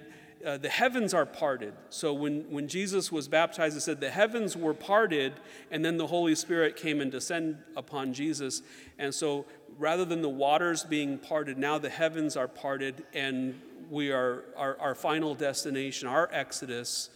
uh, 0.44 0.58
the 0.58 0.70
heavens 0.70 1.14
are 1.14 1.28
parted. 1.28 1.72
So 1.92 2.16
when, 2.16 2.50
when 2.50 2.68
Jesus 2.68 3.12
was 3.12 3.28
baptized, 3.28 3.78
it 3.78 3.82
said 3.82 4.02
the 4.02 4.10
heavens 4.10 4.58
were 4.58 4.74
parted, 4.74 5.34
and 5.70 5.86
then 5.86 5.98
the 5.98 6.08
Holy 6.08 6.34
Spirit 6.34 6.76
came 6.76 7.00
and 7.00 7.12
descended 7.12 7.60
upon 7.78 8.12
Jesus. 8.12 8.64
And 8.98 9.14
so 9.14 9.46
rather 9.78 10.04
than 10.04 10.24
the 10.24 10.30
waters 10.30 10.84
being 10.84 11.20
parted, 11.20 11.60
now 11.60 11.78
the 11.78 11.92
heavens 11.92 12.36
are 12.36 12.48
parted, 12.48 13.04
and 13.14 13.62
we 13.92 14.12
are 14.12 14.46
our, 14.58 14.80
our 14.80 14.96
final 14.96 15.36
destination, 15.36 16.08
our 16.08 16.28
exodus, 16.32 17.12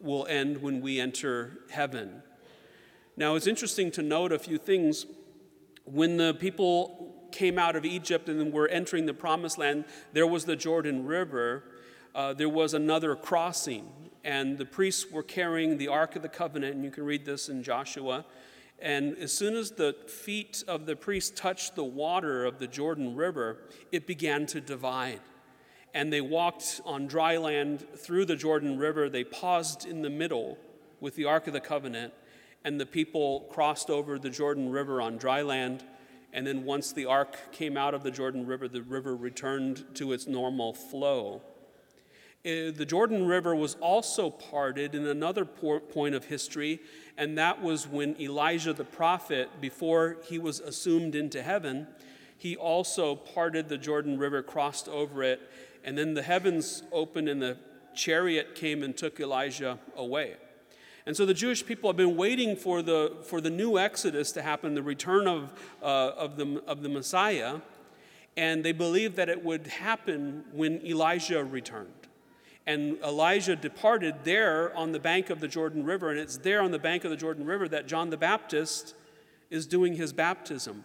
will 0.00 0.26
end 0.26 0.62
when 0.62 0.80
we 0.80 1.00
enter 1.00 1.58
heaven. 1.68 2.22
Now 3.14 3.34
it's 3.34 3.46
interesting 3.46 3.90
to 3.90 4.02
note 4.02 4.32
a 4.32 4.38
few 4.38 4.56
things. 4.56 5.04
When 5.84 6.16
the 6.16 6.32
people 6.32 7.17
came 7.32 7.58
out 7.58 7.76
of 7.76 7.84
Egypt 7.84 8.28
and 8.28 8.52
were 8.52 8.68
entering 8.68 9.06
the 9.06 9.14
promised 9.14 9.58
land, 9.58 9.84
there 10.12 10.26
was 10.26 10.44
the 10.44 10.56
Jordan 10.56 11.06
River 11.06 11.62
uh, 12.18 12.32
there 12.32 12.48
was 12.48 12.74
another 12.74 13.14
crossing, 13.14 13.88
and 14.24 14.58
the 14.58 14.64
priests 14.64 15.10
were 15.10 15.22
carrying 15.22 15.78
the 15.78 15.86
Ark 15.86 16.16
of 16.16 16.22
the 16.22 16.28
Covenant, 16.28 16.74
and 16.74 16.84
you 16.84 16.90
can 16.90 17.04
read 17.04 17.24
this 17.24 17.48
in 17.48 17.62
Joshua. 17.62 18.24
And 18.80 19.16
as 19.18 19.32
soon 19.32 19.54
as 19.54 19.70
the 19.70 19.94
feet 20.08 20.64
of 20.66 20.86
the 20.86 20.96
priests 20.96 21.38
touched 21.38 21.76
the 21.76 21.84
water 21.84 22.44
of 22.44 22.58
the 22.58 22.66
Jordan 22.66 23.14
River, 23.14 23.58
it 23.92 24.06
began 24.06 24.46
to 24.46 24.60
divide. 24.60 25.20
And 25.94 26.12
they 26.12 26.20
walked 26.20 26.80
on 26.84 27.06
dry 27.06 27.36
land 27.36 27.86
through 27.96 28.24
the 28.24 28.36
Jordan 28.36 28.78
River. 28.78 29.08
They 29.08 29.22
paused 29.24 29.86
in 29.86 30.02
the 30.02 30.10
middle 30.10 30.58
with 30.98 31.14
the 31.14 31.24
Ark 31.24 31.46
of 31.46 31.52
the 31.52 31.60
Covenant, 31.60 32.12
and 32.64 32.80
the 32.80 32.86
people 32.86 33.48
crossed 33.52 33.90
over 33.90 34.18
the 34.18 34.30
Jordan 34.30 34.70
River 34.70 35.00
on 35.00 35.18
dry 35.18 35.42
land. 35.42 35.84
And 36.38 36.46
then 36.46 36.62
once 36.62 36.92
the 36.92 37.06
ark 37.06 37.36
came 37.50 37.76
out 37.76 37.94
of 37.94 38.04
the 38.04 38.12
Jordan 38.12 38.46
River, 38.46 38.68
the 38.68 38.82
river 38.82 39.16
returned 39.16 39.84
to 39.96 40.12
its 40.12 40.28
normal 40.28 40.72
flow. 40.72 41.42
Uh, 42.46 42.70
the 42.70 42.86
Jordan 42.86 43.26
River 43.26 43.56
was 43.56 43.74
also 43.80 44.30
parted 44.30 44.94
in 44.94 45.04
another 45.04 45.44
point 45.44 46.14
of 46.14 46.26
history, 46.26 46.78
and 47.16 47.36
that 47.38 47.60
was 47.60 47.88
when 47.88 48.14
Elijah 48.20 48.72
the 48.72 48.84
prophet, 48.84 49.60
before 49.60 50.18
he 50.26 50.38
was 50.38 50.60
assumed 50.60 51.16
into 51.16 51.42
heaven, 51.42 51.88
he 52.36 52.54
also 52.54 53.16
parted 53.16 53.68
the 53.68 53.76
Jordan 53.76 54.16
River, 54.16 54.40
crossed 54.40 54.88
over 54.88 55.24
it, 55.24 55.40
and 55.82 55.98
then 55.98 56.14
the 56.14 56.22
heavens 56.22 56.84
opened 56.92 57.28
and 57.28 57.42
the 57.42 57.56
chariot 57.96 58.54
came 58.54 58.84
and 58.84 58.96
took 58.96 59.18
Elijah 59.18 59.76
away. 59.96 60.36
And 61.08 61.16
so 61.16 61.24
the 61.24 61.32
Jewish 61.32 61.64
people 61.64 61.88
have 61.88 61.96
been 61.96 62.18
waiting 62.18 62.54
for 62.54 62.82
the, 62.82 63.16
for 63.22 63.40
the 63.40 63.48
new 63.48 63.78
Exodus 63.78 64.30
to 64.32 64.42
happen, 64.42 64.74
the 64.74 64.82
return 64.82 65.26
of, 65.26 65.54
uh, 65.82 65.86
of, 65.86 66.36
the, 66.36 66.62
of 66.66 66.82
the 66.82 66.90
Messiah, 66.90 67.62
and 68.36 68.62
they 68.62 68.72
believed 68.72 69.16
that 69.16 69.30
it 69.30 69.42
would 69.42 69.68
happen 69.68 70.44
when 70.52 70.84
Elijah 70.84 71.42
returned. 71.42 71.88
And 72.66 72.98
Elijah 72.98 73.56
departed 73.56 74.16
there 74.24 74.76
on 74.76 74.92
the 74.92 75.00
bank 75.00 75.30
of 75.30 75.40
the 75.40 75.48
Jordan 75.48 75.82
River, 75.82 76.10
and 76.10 76.20
it's 76.20 76.36
there 76.36 76.60
on 76.60 76.72
the 76.72 76.78
bank 76.78 77.04
of 77.04 77.10
the 77.10 77.16
Jordan 77.16 77.46
River 77.46 77.68
that 77.68 77.88
John 77.88 78.10
the 78.10 78.18
Baptist 78.18 78.94
is 79.48 79.66
doing 79.66 79.94
his 79.94 80.12
baptism. 80.12 80.84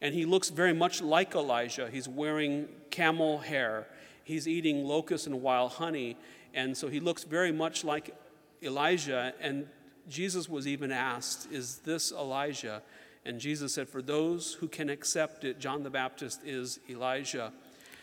And 0.00 0.14
he 0.14 0.24
looks 0.24 0.48
very 0.48 0.72
much 0.72 1.02
like 1.02 1.34
Elijah. 1.34 1.90
He's 1.92 2.08
wearing 2.08 2.66
camel 2.90 3.40
hair, 3.40 3.88
he's 4.24 4.48
eating 4.48 4.86
locusts 4.86 5.26
and 5.26 5.42
wild 5.42 5.72
honey, 5.72 6.16
and 6.54 6.74
so 6.74 6.88
he 6.88 6.98
looks 6.98 7.24
very 7.24 7.52
much 7.52 7.84
like 7.84 8.16
Elijah. 8.62 9.34
And 9.40 9.66
Jesus 10.08 10.48
was 10.48 10.66
even 10.66 10.92
asked, 10.92 11.50
Is 11.52 11.78
this 11.78 12.12
Elijah? 12.12 12.82
And 13.24 13.38
Jesus 13.38 13.74
said, 13.74 13.88
For 13.88 14.02
those 14.02 14.54
who 14.54 14.68
can 14.68 14.88
accept 14.88 15.44
it, 15.44 15.60
John 15.60 15.82
the 15.82 15.90
Baptist 15.90 16.40
is 16.44 16.80
Elijah. 16.88 17.52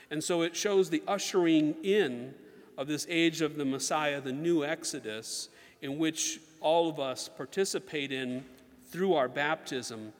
And 0.09 0.23
so 0.23 0.41
it 0.41 0.55
shows 0.55 0.89
the 0.89 1.03
ushering 1.07 1.75
in 1.83 2.33
of 2.77 2.87
this 2.87 3.05
age 3.09 3.41
of 3.41 3.57
the 3.57 3.65
Messiah, 3.65 4.21
the 4.21 4.31
new 4.31 4.63
Exodus, 4.63 5.49
in 5.81 5.97
which 5.97 6.39
all 6.61 6.89
of 6.89 6.99
us 6.99 7.27
participate 7.27 8.11
in 8.11 8.45
through 8.89 9.15
our 9.15 9.27
baptism. 9.27 10.13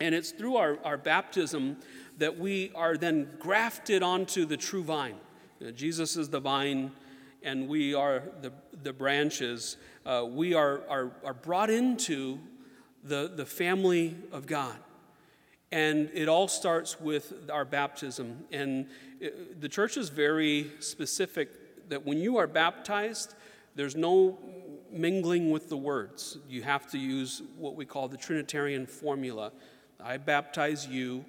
And 0.00 0.14
it's 0.14 0.30
through 0.30 0.56
our, 0.56 0.78
our 0.82 0.96
baptism 0.96 1.76
that 2.18 2.38
we 2.38 2.72
are 2.74 2.96
then 2.96 3.28
grafted 3.38 4.02
onto 4.02 4.46
the 4.46 4.56
true 4.56 4.82
vine. 4.82 5.16
You 5.58 5.66
know, 5.66 5.72
Jesus 5.72 6.16
is 6.16 6.30
the 6.30 6.40
vine, 6.40 6.90
and 7.42 7.68
we 7.68 7.94
are 7.94 8.22
the, 8.42 8.52
the 8.82 8.92
branches. 8.92 9.76
Uh, 10.04 10.26
we 10.28 10.54
are, 10.54 10.82
are, 10.88 11.12
are 11.24 11.34
brought 11.34 11.70
into 11.70 12.38
the, 13.04 13.30
the 13.34 13.46
family 13.46 14.16
of 14.32 14.46
God. 14.46 14.76
And 15.72 16.10
it 16.14 16.28
all 16.28 16.48
starts 16.48 17.00
with 17.00 17.32
our 17.52 17.64
baptism. 17.64 18.44
And 18.50 18.86
it, 19.20 19.60
the 19.60 19.68
church 19.68 19.96
is 19.96 20.08
very 20.08 20.70
specific 20.80 21.88
that 21.88 22.04
when 22.04 22.18
you 22.18 22.38
are 22.38 22.46
baptized, 22.46 23.34
there's 23.74 23.96
no 23.96 24.38
mingling 24.90 25.50
with 25.50 25.68
the 25.68 25.76
words. 25.76 26.38
You 26.48 26.62
have 26.62 26.90
to 26.90 26.98
use 26.98 27.42
what 27.56 27.76
we 27.76 27.84
call 27.84 28.08
the 28.08 28.16
Trinitarian 28.16 28.86
formula. 28.86 29.52
I 30.02 30.16
baptize 30.16 30.86
you 30.86 31.24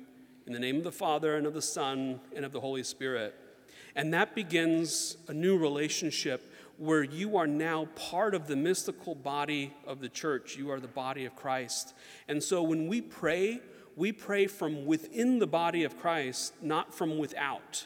in 0.48 0.54
the 0.54 0.60
name 0.60 0.78
of 0.78 0.84
the 0.84 0.92
Father 0.92 1.36
and 1.36 1.46
of 1.46 1.54
the 1.54 1.62
Son 1.62 2.20
and 2.36 2.44
of 2.44 2.52
the 2.52 2.60
Holy 2.60 2.84
Spirit. 2.84 3.36
And 3.96 4.14
that 4.14 4.36
begins 4.36 5.18
a 5.28 5.34
new 5.34 5.58
relationship 5.58 6.54
where 6.78 7.04
you 7.04 7.38
are 7.38 7.48
now 7.48 7.86
part 7.96 8.34
of 8.34 8.48
the 8.48 8.56
mystical 8.56 9.14
body 9.14 9.74
of 9.86 10.00
the 10.00 10.10
church. 10.10 10.56
You 10.56 10.72
are 10.72 10.80
the 10.80 10.88
body 10.88 11.26
of 11.26 11.36
Christ. 11.36 11.94
And 12.28 12.42
so 12.42 12.64
when 12.64 12.88
we 12.88 13.02
pray, 13.02 13.60
we 13.96 14.12
pray 14.12 14.48
from 14.48 14.86
within 14.86 15.40
the 15.40 15.48
body 15.48 15.84
of 15.84 16.00
Christ, 16.00 16.54
not 16.62 16.94
from 16.94 17.18
without. 17.18 17.86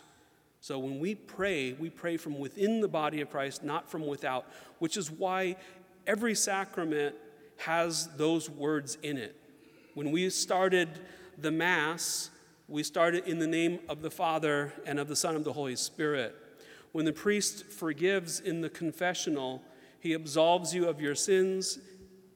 So 0.61 0.79
when 0.79 0.99
we 0.99 1.13
pray, 1.13 1.73
we 1.73 1.89
pray 1.89 2.17
from 2.17 2.39
within 2.39 2.81
the 2.81 2.87
body 2.87 3.21
of 3.21 3.29
Christ, 3.29 3.63
not 3.63 3.89
from 3.89 4.07
without, 4.07 4.47
which 4.79 4.97
is 4.97 5.11
why 5.11 5.57
every 6.07 6.33
sacrament 6.33 7.15
has 7.57 8.07
those 8.15 8.49
words 8.49 8.97
in 9.03 9.17
it. 9.17 9.35
When 9.93 10.11
we 10.11 10.29
started 10.29 10.89
the 11.37 11.51
Mass, 11.51 12.29
we 12.67 12.81
started 12.81 13.27
in 13.27 13.37
the 13.37 13.47
name 13.47 13.79
of 13.87 14.01
the 14.01 14.09
Father 14.09 14.73
and 14.85 14.99
of 14.99 15.07
the 15.07 15.15
Son 15.15 15.35
of 15.35 15.43
the 15.43 15.53
Holy 15.53 15.75
Spirit. 15.75 16.35
When 16.93 17.05
the 17.05 17.13
priest 17.13 17.65
forgives 17.65 18.39
in 18.39 18.61
the 18.61 18.69
confessional, 18.69 19.61
he 19.99 20.13
absolves 20.13 20.73
you 20.73 20.87
of 20.87 20.99
your 20.99 21.13
sins 21.13 21.77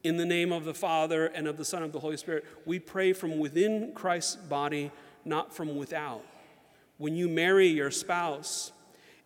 in 0.03 0.17
the 0.17 0.25
name 0.25 0.51
of 0.51 0.65
the 0.65 0.73
Father 0.73 1.27
and 1.27 1.47
of 1.47 1.57
the 1.57 1.65
Son 1.65 1.81
of 1.81 1.91
the 1.93 1.99
Holy 1.99 2.17
Spirit. 2.17 2.45
We 2.65 2.79
pray 2.79 3.13
from 3.13 3.39
within 3.39 3.93
Christ's 3.95 4.35
body, 4.35 4.91
not 5.25 5.53
from 5.53 5.75
without. 5.75 6.23
When 6.97 7.15
you 7.15 7.27
marry 7.27 7.67
your 7.67 7.89
spouse 7.89 8.71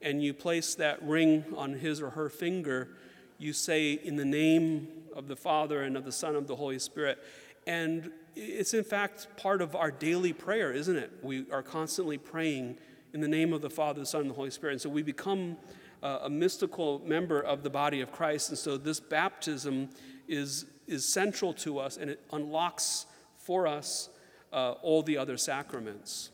and 0.02 0.24
you 0.24 0.34
place 0.34 0.76
that 0.76 1.04
ring 1.04 1.44
on 1.58 1.74
his 1.74 2.02
or 2.02 2.12
her 2.12 2.30
finger, 2.30 2.90
you 3.38 3.52
say, 3.52 3.94
In 3.94 4.16
the 4.16 4.26
name 4.26 4.88
of 5.14 5.28
the 5.28 5.36
Father 5.36 5.82
and 5.82 5.98
of 5.98 6.06
the 6.06 6.12
Son 6.12 6.36
of 6.36 6.48
the 6.48 6.56
Holy 6.56 6.80
Spirit. 6.80 7.20
And 7.68 8.12
it's 8.36 8.74
in 8.74 8.84
fact 8.84 9.28
part 9.38 9.62
of 9.62 9.76
our 9.76 9.92
daily 9.92 10.34
prayer, 10.34 10.72
isn't 10.72 10.96
it? 10.96 11.12
We 11.22 11.46
are 11.52 11.64
constantly 11.64 12.18
praying 12.18 12.78
in 13.14 13.22
the 13.22 13.28
name 13.28 13.54
of 13.54 13.62
the 13.62 13.70
Father, 13.70 14.00
the 14.00 14.06
Son, 14.06 14.22
and 14.22 14.30
the 14.30 14.36
Holy 14.36 14.50
Spirit. 14.50 14.74
And 14.74 14.82
so 14.82 14.90
we 14.90 15.04
become 15.04 15.58
uh, 16.02 16.20
a 16.24 16.30
mystical 16.30 17.02
member 17.06 17.40
of 17.40 17.64
the 17.64 17.70
body 17.70 18.02
of 18.02 18.12
Christ. 18.12 18.50
And 18.50 18.58
so 18.58 18.78
this 18.78 19.00
baptism 19.00 19.90
is, 20.28 20.66
is 20.88 21.06
central 21.06 21.54
to 21.56 21.80
us 21.80 21.98
and 21.98 22.10
it 22.10 22.22
unlocks 22.32 23.06
for 23.38 23.68
us 23.68 24.10
uh, 24.52 24.72
all 24.82 25.04
the 25.04 25.18
other 25.18 25.38
sacraments. 25.38 26.30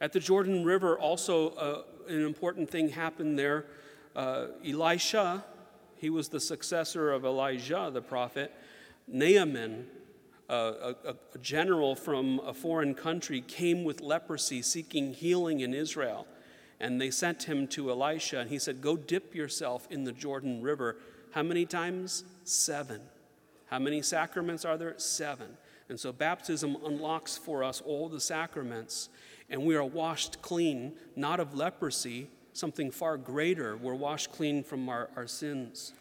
At 0.00 0.12
the 0.12 0.20
Jordan 0.20 0.64
River, 0.64 0.98
also, 0.98 1.50
uh, 1.50 1.82
an 2.08 2.24
important 2.24 2.68
thing 2.70 2.88
happened 2.88 3.38
there. 3.38 3.66
Uh, 4.16 4.46
Elisha, 4.66 5.44
he 5.96 6.10
was 6.10 6.28
the 6.28 6.40
successor 6.40 7.12
of 7.12 7.24
Elijah, 7.24 7.90
the 7.92 8.02
prophet. 8.02 8.52
Naaman, 9.06 9.86
a, 10.54 10.96
a 11.34 11.38
general 11.38 11.94
from 11.94 12.40
a 12.40 12.52
foreign 12.52 12.94
country, 12.94 13.40
came 13.40 13.84
with 13.84 14.00
leprosy 14.00 14.62
seeking 14.62 15.14
healing 15.14 15.60
in 15.60 15.74
Israel. 15.74 16.26
And 16.80 17.00
they 17.00 17.10
sent 17.10 17.44
him 17.44 17.68
to 17.68 17.90
Elisha, 17.90 18.40
and 18.40 18.50
he 18.50 18.58
said, 18.58 18.80
Go 18.80 18.96
dip 18.96 19.34
yourself 19.34 19.86
in 19.90 20.04
the 20.04 20.12
Jordan 20.12 20.62
River. 20.62 20.96
How 21.30 21.42
many 21.42 21.64
times? 21.64 22.24
Seven. 22.44 23.00
How 23.66 23.78
many 23.78 24.02
sacraments 24.02 24.64
are 24.64 24.76
there? 24.76 24.94
Seven. 24.98 25.56
And 25.88 25.98
so 25.98 26.12
baptism 26.12 26.76
unlocks 26.84 27.36
for 27.36 27.62
us 27.62 27.80
all 27.84 28.08
the 28.08 28.20
sacraments, 28.20 29.08
and 29.48 29.64
we 29.64 29.76
are 29.76 29.84
washed 29.84 30.42
clean, 30.42 30.92
not 31.16 31.40
of 31.40 31.54
leprosy, 31.54 32.28
something 32.52 32.90
far 32.90 33.16
greater. 33.16 33.76
We're 33.76 33.94
washed 33.94 34.32
clean 34.32 34.62
from 34.62 34.88
our, 34.88 35.08
our 35.16 35.26
sins. 35.26 35.92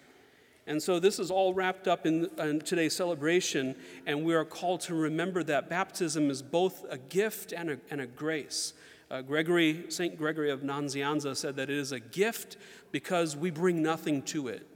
And 0.67 0.81
so 0.81 0.99
this 0.99 1.19
is 1.19 1.31
all 1.31 1.53
wrapped 1.53 1.87
up 1.87 2.05
in, 2.05 2.29
in, 2.37 2.59
today's 2.59 2.95
celebration, 2.95 3.75
and 4.05 4.23
we 4.23 4.35
are 4.35 4.45
called 4.45 4.81
to 4.81 4.93
remember 4.93 5.43
that 5.43 5.69
baptism 5.69 6.29
is 6.29 6.41
both 6.41 6.85
a 6.89 6.97
gift 6.97 7.51
and 7.51 7.71
a, 7.71 7.77
and 7.89 7.99
a 7.99 8.05
grace. 8.05 8.73
Uh, 9.09 9.21
Gregory, 9.21 9.85
St. 9.89 10.17
Gregory 10.17 10.51
of 10.51 10.61
Nazianzus 10.61 11.37
said 11.37 11.55
that 11.55 11.69
it 11.69 11.77
is 11.77 11.91
a 11.91 11.99
gift 11.99 12.57
because 12.91 13.35
we 13.35 13.49
bring 13.49 13.81
nothing 13.81 14.21
to 14.23 14.49
it. 14.49 14.67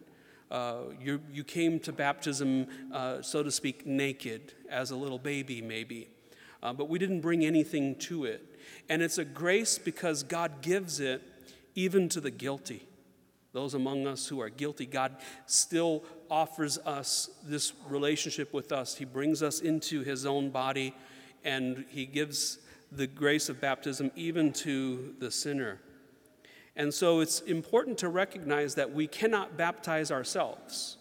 Uh, 0.50 0.78
you, 1.00 1.22
you 1.32 1.44
came 1.44 1.80
to 1.82 1.92
baptism, 1.92 2.68
uh, 2.92 3.22
so 3.22 3.44
to 3.44 3.52
speak, 3.52 3.86
naked, 3.86 4.54
as 4.70 4.92
a 4.92 4.96
little 4.96 5.20
baby, 5.20 5.62
maybe. 5.62 6.10
Uh, 6.64 6.74
but 6.74 6.90
we 6.90 6.98
didn't 6.98 7.22
bring 7.22 7.46
anything 7.46 7.96
to 7.96 8.26
it. 8.26 8.58
And 8.90 9.02
it's 9.04 9.20
a 9.20 9.26
grace 9.26 9.78
because 9.78 10.24
God 10.24 10.62
gives 10.62 11.00
it 11.00 11.22
even 11.76 12.10
to 12.10 12.20
the 12.20 12.32
guilty 12.32 12.88
those 13.56 13.74
among 13.74 14.06
us 14.06 14.28
who 14.28 14.42
are 14.42 14.50
guilty, 14.50 14.86
God 14.86 15.16
still 15.46 16.04
offers 16.30 16.78
us 16.80 17.30
this 17.46 17.72
relationship 17.88 18.54
with 18.54 18.74
us. 18.74 18.96
He 18.96 19.06
brings 19.06 19.42
us 19.42 19.62
into 19.62 20.04
His 20.04 20.26
own 20.26 20.50
body 20.50 20.94
and 21.46 21.86
He 21.88 22.06
gives 22.06 22.60
the 22.92 23.08
grace 23.08 23.48
of 23.48 23.62
baptism 23.62 24.12
even 24.18 24.52
to 24.52 25.16
the 25.20 25.32
sinner. 25.32 25.80
And 26.76 26.94
so 26.94 27.22
it's 27.22 27.40
important 27.40 27.98
to 28.00 28.10
recognize 28.10 28.76
that 28.76 28.92
we 28.92 29.08
cannot 29.08 29.56
baptize 29.56 30.12
ourselves. 30.12 30.98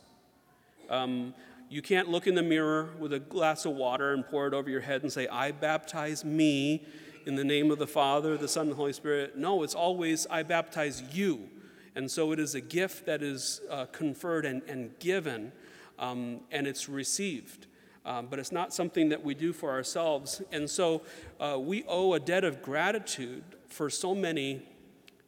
Um, 0.89 1.35
you 1.69 1.83
can't 1.83 2.09
look 2.09 2.29
in 2.29 2.37
the 2.37 2.43
mirror 2.45 2.91
with 3.01 3.13
a 3.13 3.19
glass 3.19 3.65
of 3.65 3.73
water 3.73 4.13
and 4.13 4.25
pour 4.25 4.47
it 4.47 4.55
over 4.55 4.71
your 4.71 4.81
head 4.81 5.03
and 5.03 5.13
say, 5.13 5.27
I 5.27 5.51
baptize 5.51 6.25
me 6.25 6.87
in 7.27 7.35
the 7.35 7.43
name 7.43 7.73
of 7.73 7.81
the 7.81 7.89
Father, 7.89 8.37
the 8.37 8.47
Son, 8.47 8.63
and 8.63 8.71
the 8.71 8.77
Holy 8.77 8.93
Spirit. 8.93 9.37
No, 9.37 9.65
it's 9.65 9.75
always, 9.75 10.25
I 10.31 10.45
baptize 10.45 11.03
you 11.13 11.49
and 11.97 12.11
so 12.11 12.33
it 12.33 12.41
is 12.41 12.55
a 12.55 12.61
gift 12.61 13.07
that 13.07 13.23
is 13.23 13.61
uh, 13.71 13.87
conferred 13.87 14.45
and, 14.45 14.63
and 14.69 14.99
given, 14.99 15.53
um, 15.99 16.41
and 16.51 16.67
it's 16.67 16.89
received. 16.89 17.67
Um, 18.07 18.27
but 18.29 18.39
it's 18.39 18.53
not 18.53 18.75
something 18.75 19.09
that 19.09 19.25
we 19.25 19.35
do 19.35 19.53
for 19.53 19.71
ourselves. 19.71 20.43
And 20.53 20.69
so 20.69 21.03
uh, 21.41 21.59
we 21.59 21.85
owe 21.89 22.13
a 22.13 22.21
debt 22.21 22.45
of 22.45 22.61
gratitude 22.63 23.45
for 23.67 23.89
so 23.89 24.15
many 24.15 24.63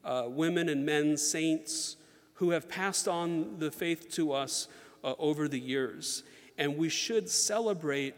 uh, 0.04 0.24
women 0.26 0.68
and 0.68 0.84
men, 0.84 1.16
saints, 1.16 1.96
who 2.34 2.50
have 2.50 2.68
passed 2.68 3.08
on 3.08 3.58
the 3.58 3.70
faith 3.70 4.10
to 4.12 4.32
us 4.32 4.68
uh, 5.02 5.14
over 5.18 5.48
the 5.48 5.58
years. 5.58 6.22
And 6.58 6.76
we 6.76 6.90
should 6.90 7.30
celebrate 7.30 8.14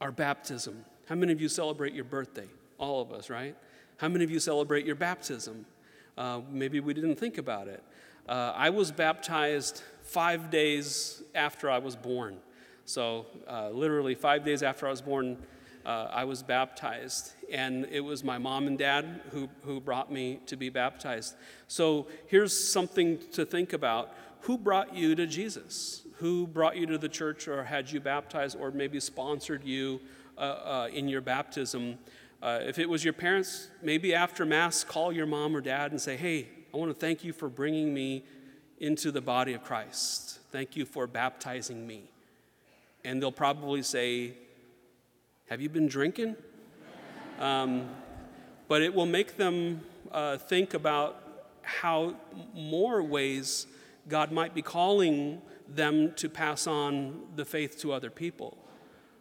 our 0.00 0.12
baptism. 0.12 0.84
How 1.08 1.14
many 1.14 1.32
of 1.32 1.40
you 1.40 1.48
celebrate 1.48 1.94
your 1.94 2.04
birthday? 2.04 2.46
All 2.78 3.00
of 3.00 3.12
us, 3.12 3.30
right? 3.30 3.56
How 3.96 4.08
many 4.08 4.24
of 4.24 4.30
you 4.30 4.40
celebrate 4.40 4.84
your 4.84 4.94
baptism? 4.94 5.64
Uh, 6.20 6.42
maybe 6.52 6.80
we 6.80 6.92
didn't 6.92 7.16
think 7.16 7.38
about 7.38 7.66
it. 7.66 7.82
Uh, 8.28 8.52
I 8.54 8.68
was 8.68 8.92
baptized 8.92 9.82
five 10.02 10.50
days 10.50 11.22
after 11.34 11.70
I 11.70 11.78
was 11.78 11.96
born. 11.96 12.36
So, 12.84 13.24
uh, 13.48 13.70
literally, 13.70 14.14
five 14.14 14.44
days 14.44 14.62
after 14.62 14.86
I 14.86 14.90
was 14.90 15.00
born, 15.00 15.38
uh, 15.86 16.08
I 16.10 16.24
was 16.24 16.42
baptized. 16.42 17.32
And 17.50 17.86
it 17.90 18.00
was 18.00 18.22
my 18.22 18.36
mom 18.36 18.66
and 18.66 18.76
dad 18.76 19.22
who, 19.30 19.48
who 19.62 19.80
brought 19.80 20.12
me 20.12 20.40
to 20.44 20.56
be 20.56 20.68
baptized. 20.68 21.36
So, 21.68 22.06
here's 22.26 22.54
something 22.54 23.18
to 23.32 23.46
think 23.46 23.72
about 23.72 24.12
who 24.40 24.58
brought 24.58 24.94
you 24.94 25.14
to 25.14 25.26
Jesus? 25.26 26.02
Who 26.16 26.46
brought 26.46 26.76
you 26.76 26.84
to 26.84 26.98
the 26.98 27.08
church 27.08 27.48
or 27.48 27.64
had 27.64 27.90
you 27.90 27.98
baptized 27.98 28.58
or 28.60 28.70
maybe 28.72 29.00
sponsored 29.00 29.64
you 29.64 30.00
uh, 30.36 30.88
in 30.92 31.08
your 31.08 31.22
baptism? 31.22 31.96
Uh, 32.42 32.58
if 32.62 32.78
it 32.78 32.88
was 32.88 33.04
your 33.04 33.12
parents, 33.12 33.68
maybe 33.82 34.14
after 34.14 34.46
Mass, 34.46 34.82
call 34.82 35.12
your 35.12 35.26
mom 35.26 35.54
or 35.54 35.60
dad 35.60 35.90
and 35.90 36.00
say, 36.00 36.16
Hey, 36.16 36.48
I 36.72 36.76
want 36.78 36.90
to 36.90 36.98
thank 36.98 37.22
you 37.22 37.32
for 37.34 37.48
bringing 37.48 37.92
me 37.92 38.24
into 38.78 39.12
the 39.12 39.20
body 39.20 39.52
of 39.52 39.62
Christ. 39.62 40.38
Thank 40.50 40.74
you 40.74 40.86
for 40.86 41.06
baptizing 41.06 41.86
me. 41.86 42.04
And 43.04 43.20
they'll 43.20 43.30
probably 43.30 43.82
say, 43.82 44.32
Have 45.50 45.60
you 45.60 45.68
been 45.68 45.88
drinking? 45.88 46.36
Um, 47.38 47.88
but 48.68 48.82
it 48.82 48.94
will 48.94 49.06
make 49.06 49.38
them 49.38 49.80
uh, 50.12 50.36
think 50.36 50.74
about 50.74 51.22
how 51.62 52.16
more 52.52 53.02
ways 53.02 53.66
God 54.08 54.30
might 54.30 54.54
be 54.54 54.60
calling 54.60 55.40
them 55.66 56.12
to 56.16 56.28
pass 56.28 56.66
on 56.66 57.22
the 57.36 57.46
faith 57.46 57.80
to 57.80 57.92
other 57.92 58.10
people. 58.10 58.58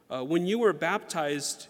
Uh, 0.09 0.23
when 0.23 0.45
you 0.45 0.59
were 0.59 0.73
baptized, 0.73 1.67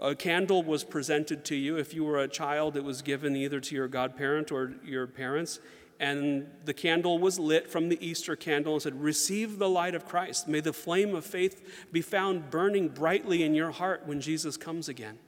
a 0.00 0.14
candle 0.14 0.62
was 0.62 0.82
presented 0.82 1.44
to 1.46 1.54
you. 1.54 1.76
If 1.76 1.92
you 1.92 2.04
were 2.04 2.18
a 2.18 2.28
child, 2.28 2.76
it 2.76 2.84
was 2.84 3.02
given 3.02 3.36
either 3.36 3.60
to 3.60 3.74
your 3.74 3.86
godparent 3.86 4.50
or 4.50 4.72
your 4.84 5.06
parents. 5.06 5.60
And 5.98 6.46
the 6.64 6.72
candle 6.72 7.18
was 7.18 7.38
lit 7.38 7.70
from 7.70 7.90
the 7.90 8.04
Easter 8.04 8.34
candle 8.34 8.72
and 8.72 8.82
said, 8.82 9.02
Receive 9.02 9.58
the 9.58 9.68
light 9.68 9.94
of 9.94 10.08
Christ. 10.08 10.48
May 10.48 10.60
the 10.60 10.72
flame 10.72 11.14
of 11.14 11.26
faith 11.26 11.86
be 11.92 12.00
found 12.00 12.48
burning 12.48 12.88
brightly 12.88 13.42
in 13.42 13.54
your 13.54 13.70
heart 13.70 14.06
when 14.06 14.22
Jesus 14.22 14.56
comes 14.56 14.88
again. 14.88 15.18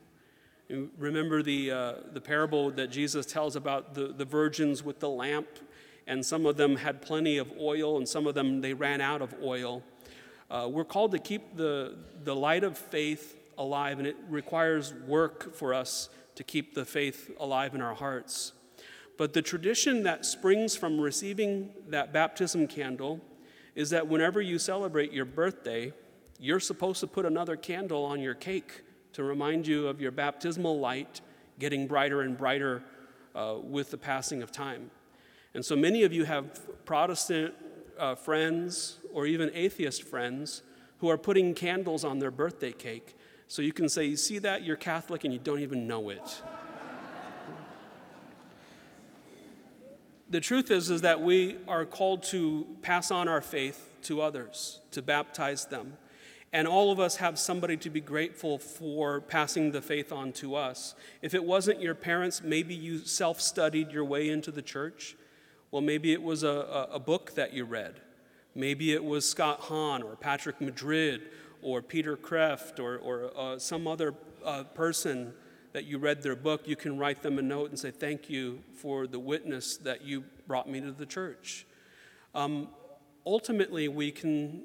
Remember 0.96 1.42
the, 1.42 1.70
uh, 1.70 1.92
the 2.14 2.20
parable 2.22 2.70
that 2.70 2.90
Jesus 2.90 3.26
tells 3.26 3.56
about 3.56 3.92
the, 3.92 4.06
the 4.08 4.24
virgins 4.24 4.82
with 4.82 5.00
the 5.00 5.10
lamp, 5.10 5.46
and 6.06 6.24
some 6.24 6.46
of 6.46 6.56
them 6.56 6.76
had 6.76 7.02
plenty 7.02 7.36
of 7.36 7.52
oil, 7.60 7.98
and 7.98 8.08
some 8.08 8.26
of 8.26 8.34
them 8.34 8.62
they 8.62 8.72
ran 8.72 9.02
out 9.02 9.20
of 9.20 9.34
oil. 9.42 9.82
Uh, 10.50 10.66
we're 10.70 10.84
called 10.84 11.12
to 11.12 11.18
keep 11.18 11.58
the, 11.58 11.98
the 12.24 12.34
light 12.34 12.64
of 12.64 12.78
faith 12.78 13.41
alive, 13.58 13.98
and 13.98 14.06
it 14.06 14.16
requires 14.28 14.94
work 15.06 15.54
for 15.54 15.74
us 15.74 16.08
to 16.34 16.44
keep 16.44 16.74
the 16.74 16.84
faith 16.84 17.30
alive 17.38 17.74
in 17.74 17.80
our 17.80 17.94
hearts. 17.94 18.52
But 19.18 19.32
the 19.32 19.42
tradition 19.42 20.02
that 20.04 20.24
springs 20.24 20.74
from 20.74 21.00
receiving 21.00 21.70
that 21.88 22.12
baptism 22.12 22.66
candle 22.66 23.20
is 23.74 23.90
that 23.90 24.08
whenever 24.08 24.40
you 24.40 24.58
celebrate 24.58 25.12
your 25.12 25.24
birthday, 25.24 25.92
you're 26.38 26.60
supposed 26.60 27.00
to 27.00 27.06
put 27.06 27.24
another 27.24 27.56
candle 27.56 28.04
on 28.04 28.20
your 28.20 28.34
cake 28.34 28.82
to 29.12 29.22
remind 29.22 29.66
you 29.66 29.86
of 29.86 30.00
your 30.00 30.10
baptismal 30.10 30.80
light 30.80 31.20
getting 31.58 31.86
brighter 31.86 32.22
and 32.22 32.36
brighter 32.36 32.82
uh, 33.34 33.56
with 33.62 33.90
the 33.90 33.96
passing 33.96 34.42
of 34.42 34.50
time. 34.50 34.90
And 35.54 35.64
so 35.64 35.76
many 35.76 36.02
of 36.02 36.12
you 36.12 36.24
have 36.24 36.84
Protestant 36.84 37.54
uh, 37.98 38.14
friends 38.14 38.98
or 39.12 39.26
even 39.26 39.50
atheist 39.54 40.02
friends 40.02 40.62
who 40.98 41.08
are 41.08 41.18
putting 41.18 41.54
candles 41.54 42.04
on 42.04 42.18
their 42.18 42.30
birthday 42.30 42.72
cake. 42.72 43.16
So 43.52 43.60
you 43.60 43.74
can 43.74 43.90
say, 43.90 44.06
You 44.06 44.16
see 44.16 44.38
that? 44.38 44.64
You're 44.64 44.76
Catholic 44.76 45.24
and 45.24 45.32
you 45.34 45.38
don't 45.38 45.60
even 45.60 45.86
know 45.86 46.08
it. 46.08 46.42
the 50.30 50.40
truth 50.40 50.70
is, 50.70 50.88
is 50.88 51.02
that 51.02 51.20
we 51.20 51.58
are 51.68 51.84
called 51.84 52.22
to 52.22 52.66
pass 52.80 53.10
on 53.10 53.28
our 53.28 53.42
faith 53.42 53.90
to 54.04 54.22
others, 54.22 54.80
to 54.92 55.02
baptize 55.02 55.66
them. 55.66 55.98
And 56.54 56.66
all 56.66 56.90
of 56.90 56.98
us 56.98 57.16
have 57.16 57.38
somebody 57.38 57.76
to 57.76 57.90
be 57.90 58.00
grateful 58.00 58.56
for 58.56 59.20
passing 59.20 59.72
the 59.72 59.82
faith 59.82 60.12
on 60.12 60.32
to 60.34 60.54
us. 60.54 60.94
If 61.20 61.34
it 61.34 61.44
wasn't 61.44 61.82
your 61.82 61.94
parents, 61.94 62.40
maybe 62.42 62.74
you 62.74 63.00
self 63.00 63.38
studied 63.38 63.92
your 63.92 64.06
way 64.06 64.30
into 64.30 64.50
the 64.50 64.62
church. 64.62 65.14
Well, 65.70 65.82
maybe 65.82 66.14
it 66.14 66.22
was 66.22 66.42
a, 66.42 66.48
a, 66.48 66.88
a 66.92 66.98
book 66.98 67.34
that 67.34 67.52
you 67.52 67.66
read. 67.66 68.00
Maybe 68.54 68.94
it 68.94 69.04
was 69.04 69.28
Scott 69.28 69.60
Hahn 69.60 70.02
or 70.02 70.16
Patrick 70.16 70.58
Madrid 70.58 71.28
or 71.62 71.80
Peter 71.80 72.16
Kreeft 72.16 72.78
or, 72.78 72.98
or 72.98 73.30
uh, 73.36 73.58
some 73.58 73.86
other 73.86 74.14
uh, 74.44 74.64
person 74.64 75.32
that 75.72 75.84
you 75.84 75.98
read 75.98 76.22
their 76.22 76.36
book. 76.36 76.62
You 76.66 76.76
can 76.76 76.98
write 76.98 77.22
them 77.22 77.38
a 77.38 77.42
note 77.42 77.70
and 77.70 77.78
say, 77.78 77.90
Thank 77.90 78.28
you 78.28 78.62
for 78.74 79.06
the 79.06 79.18
witness 79.18 79.76
that 79.78 80.02
you 80.02 80.24
brought 80.46 80.68
me 80.68 80.80
to 80.80 80.92
the 80.92 81.06
church. 81.06 81.66
Um, 82.34 82.68
ultimately, 83.24 83.88
we 83.88 84.10
can 84.10 84.62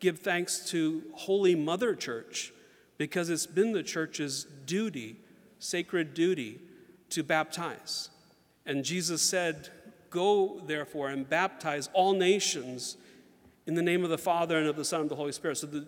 give 0.00 0.20
thanks 0.20 0.70
to 0.70 1.02
Holy 1.14 1.54
Mother 1.54 1.94
Church 1.94 2.52
because 2.98 3.28
it's 3.28 3.46
been 3.46 3.72
the 3.72 3.82
church's 3.82 4.44
duty, 4.66 5.16
sacred 5.58 6.14
duty, 6.14 6.60
to 7.10 7.22
baptize. 7.22 8.10
And 8.66 8.84
Jesus 8.84 9.22
said, 9.22 9.68
Go 10.10 10.60
therefore 10.64 11.08
and 11.08 11.28
baptize 11.28 11.88
all 11.92 12.12
nations 12.12 12.96
in 13.66 13.74
the 13.74 13.82
name 13.82 14.04
of 14.04 14.10
the 14.10 14.18
Father 14.18 14.58
and 14.58 14.68
of 14.68 14.76
the 14.76 14.84
Son 14.84 15.00
and 15.00 15.06
of 15.06 15.10
the 15.10 15.16
Holy 15.16 15.32
Spirit. 15.32 15.56
So 15.56 15.66
the, 15.66 15.86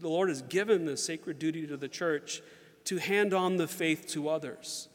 the 0.00 0.08
Lord 0.08 0.28
has 0.28 0.42
given 0.42 0.84
the 0.84 0.96
sacred 0.96 1.38
duty 1.38 1.66
to 1.66 1.76
the 1.76 1.88
church 1.88 2.42
to 2.84 2.98
hand 2.98 3.32
on 3.32 3.56
the 3.56 3.66
faith 3.66 4.06
to 4.08 4.28
others. 4.28 4.88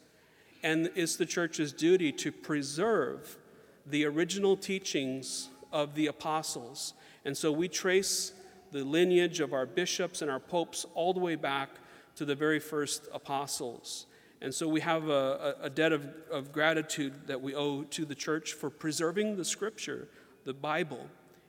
And 0.63 0.91
it's 0.95 1.15
the 1.15 1.26
church's 1.26 1.72
duty 1.72 2.11
to 2.13 2.32
preserve 2.32 3.38
the 3.86 4.05
original 4.05 4.57
teachings 4.57 5.49
of 5.72 5.95
the 5.95 6.07
apostles. 6.07 6.93
And 7.26 7.36
so 7.36 7.51
we 7.51 7.67
trace 7.67 8.34
the 8.72 8.84
lineage 8.84 9.39
of 9.39 9.53
our 9.53 9.65
bishops 9.65 10.22
and 10.22 10.30
our 10.30 10.39
popes 10.39 10.86
all 10.93 11.13
the 11.13 11.20
way 11.20 11.36
back 11.36 11.70
to 12.15 12.26
the 12.26 12.36
very 12.36 12.59
first 12.59 13.07
apostles. 13.13 14.05
And 14.41 14.53
so 14.53 14.67
we 14.67 14.82
have 14.82 15.09
a, 15.09 15.55
a 15.61 15.70
debt 15.70 15.91
of, 15.91 16.07
of 16.32 16.51
gratitude 16.51 17.28
that 17.28 17.41
we 17.41 17.55
owe 17.55 17.84
to 17.84 18.05
the 18.05 18.15
church 18.15 18.53
for 18.53 18.70
preserving 18.70 19.38
the 19.38 19.45
scripture, 19.45 20.07
the 20.45 20.53
Bible, 20.53 21.07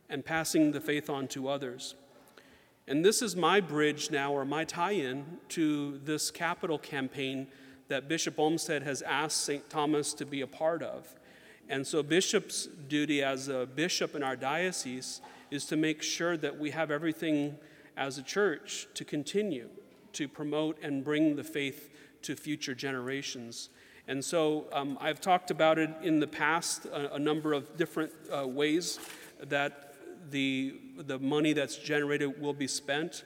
and 0.08 0.24
passing 0.24 0.72
the 0.72 0.80
faith 0.80 1.08
on 1.08 1.28
to 1.28 1.48
others. 1.48 1.94
And 2.91 3.05
this 3.05 3.22
is 3.22 3.36
my 3.36 3.61
bridge 3.61 4.11
now, 4.11 4.32
or 4.32 4.45
my 4.45 4.64
tie 4.64 4.91
in 4.91 5.24
to 5.51 6.01
this 6.05 6.32
capital 6.32 6.76
campaign 6.76 7.47
that 7.86 8.09
Bishop 8.09 8.36
Olmsted 8.36 8.82
has 8.82 9.01
asked 9.03 9.45
St. 9.45 9.70
Thomas 9.70 10.12
to 10.14 10.26
be 10.26 10.41
a 10.41 10.47
part 10.49 10.82
of. 10.82 11.07
And 11.68 11.86
so, 11.86 12.03
Bishop's 12.03 12.66
duty 12.88 13.22
as 13.22 13.47
a 13.47 13.68
bishop 13.76 14.16
in 14.16 14.24
our 14.24 14.34
diocese 14.34 15.20
is 15.53 15.66
to 15.66 15.76
make 15.76 16.03
sure 16.03 16.36
that 16.38 16.59
we 16.59 16.72
have 16.72 16.91
everything 16.91 17.57
as 17.97 18.18
a 18.18 18.24
church 18.24 18.88
to 18.95 19.05
continue 19.05 19.68
to 20.14 20.26
promote 20.26 20.76
and 20.82 21.05
bring 21.05 21.36
the 21.36 21.45
faith 21.45 21.95
to 22.22 22.34
future 22.34 22.74
generations. 22.74 23.68
And 24.09 24.24
so 24.24 24.66
um, 24.72 24.99
I've 25.01 25.20
talked 25.20 25.53
about 25.53 25.78
it 25.78 25.91
in 26.03 26.18
the 26.18 26.26
past, 26.26 26.86
a, 26.86 27.14
a 27.14 27.18
number 27.20 27.53
of 27.53 27.76
different 27.76 28.11
uh, 28.36 28.49
ways 28.49 28.99
that 29.45 29.95
the, 30.30 30.74
the 31.07 31.18
money 31.18 31.53
that's 31.53 31.76
generated 31.76 32.40
will 32.40 32.53
be 32.53 32.66
spent. 32.66 33.24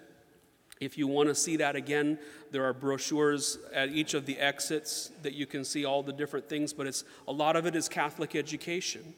If 0.80 0.98
you 0.98 1.06
want 1.06 1.28
to 1.28 1.34
see 1.34 1.56
that 1.56 1.76
again, 1.76 2.18
there 2.50 2.64
are 2.64 2.72
brochures 2.72 3.58
at 3.72 3.90
each 3.90 4.14
of 4.14 4.26
the 4.26 4.38
exits 4.38 5.10
that 5.22 5.34
you 5.34 5.46
can 5.46 5.64
see 5.64 5.84
all 5.84 6.02
the 6.02 6.12
different 6.12 6.48
things, 6.48 6.72
but 6.72 6.86
it's 6.86 7.04
a 7.28 7.32
lot 7.32 7.56
of 7.56 7.66
it 7.66 7.76
is 7.76 7.88
Catholic 7.88 8.34
education 8.34 9.14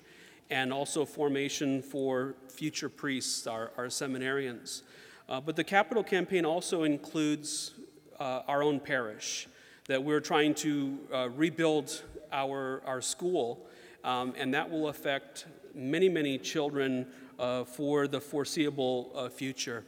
and 0.50 0.72
also 0.72 1.04
formation 1.04 1.82
for 1.82 2.34
future 2.48 2.88
priests, 2.88 3.46
our, 3.46 3.72
our 3.76 3.86
seminarians. 3.86 4.82
Uh, 5.28 5.40
but 5.40 5.56
the 5.56 5.64
capital 5.64 6.04
campaign 6.04 6.44
also 6.44 6.84
includes 6.84 7.72
uh, 8.20 8.42
our 8.46 8.62
own 8.62 8.78
parish, 8.78 9.48
that 9.88 10.02
we're 10.02 10.20
trying 10.20 10.54
to 10.54 10.98
uh, 11.12 11.28
rebuild 11.30 12.02
our, 12.32 12.82
our 12.86 13.00
school, 13.00 13.66
um, 14.04 14.34
and 14.36 14.54
that 14.54 14.70
will 14.70 14.88
affect 14.88 15.46
many, 15.74 16.08
many 16.08 16.38
children 16.38 17.06
uh, 17.38 17.64
for 17.64 18.08
the 18.08 18.20
foreseeable 18.20 19.12
uh, 19.14 19.28
future. 19.28 19.84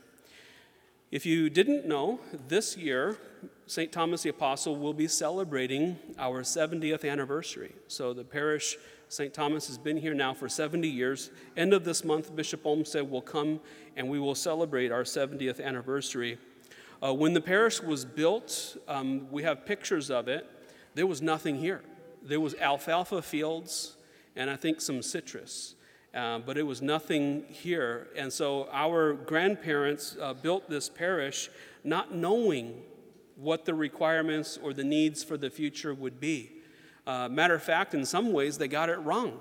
If 1.11 1.25
you 1.25 1.49
didn't 1.49 1.87
know, 1.87 2.21
this 2.49 2.77
year, 2.77 3.19
St. 3.67 3.91
Thomas 3.91 4.23
the 4.23 4.31
Apostle 4.31 4.77
will 4.77 4.93
be 4.93 5.09
celebrating 5.09 5.99
our 6.19 6.43
70th 6.43 7.11
anniversary. 7.11 7.75
So 7.87 8.13
the 8.13 8.25
parish 8.25 8.77
St. 9.09 9.33
Thomas 9.33 9.67
has 9.69 9.79
been 9.79 9.97
here 9.97 10.13
now 10.13 10.35
for 10.35 10.49
70 10.49 10.87
years. 10.87 11.31
End 11.57 11.73
of 11.73 11.85
this 11.85 12.05
month, 12.05 12.37
Bishop 12.37 12.67
Olmsted 12.67 13.11
will 13.11 13.23
come 13.23 13.61
and 13.97 14.09
we 14.09 14.19
will 14.19 14.35
celebrate 14.35 14.93
our 14.93 15.03
70th 15.03 15.65
anniversary. 15.65 16.39
Uh, 17.03 17.15
when 17.15 17.33
the 17.33 17.41
parish 17.41 17.81
was 17.81 18.05
built, 18.05 18.77
um, 18.87 19.31
we 19.31 19.43
have 19.45 19.65
pictures 19.65 20.11
of 20.11 20.29
it. 20.29 20.47
There 20.95 21.07
was 21.07 21.23
nothing 21.23 21.57
here. 21.57 21.83
There 22.23 22.41
was 22.41 22.55
alfalfa 22.57 23.23
fields 23.23 23.97
and 24.37 24.51
I 24.51 24.57
think 24.57 24.81
some 24.81 25.03
citrus, 25.03 25.75
uh, 26.15 26.39
but 26.39 26.57
it 26.57 26.63
was 26.63 26.81
nothing 26.81 27.45
here. 27.49 28.09
And 28.17 28.33
so 28.33 28.69
our 28.73 29.13
grandparents 29.13 30.17
uh, 30.21 30.35
built 30.35 30.69
this 30.69 30.89
parish 30.89 31.51
not 31.85 32.15
knowing 32.15 32.83
what 33.37 33.65
the 33.65 33.75
requirements 33.75 34.59
or 34.63 34.73
the 34.73 34.85
needs 34.85 35.23
for 35.23 35.37
the 35.37 35.51
future 35.51 35.95
would 35.95 36.19
be. 36.19 36.51
Uh, 37.07 37.29
matter 37.29 37.55
of 37.55 37.63
fact, 37.63 37.95
in 37.95 38.05
some 38.05 38.33
ways, 38.33 38.59
they 38.59 38.69
got 38.69 38.89
it 38.89 38.99
wrong. 38.99 39.41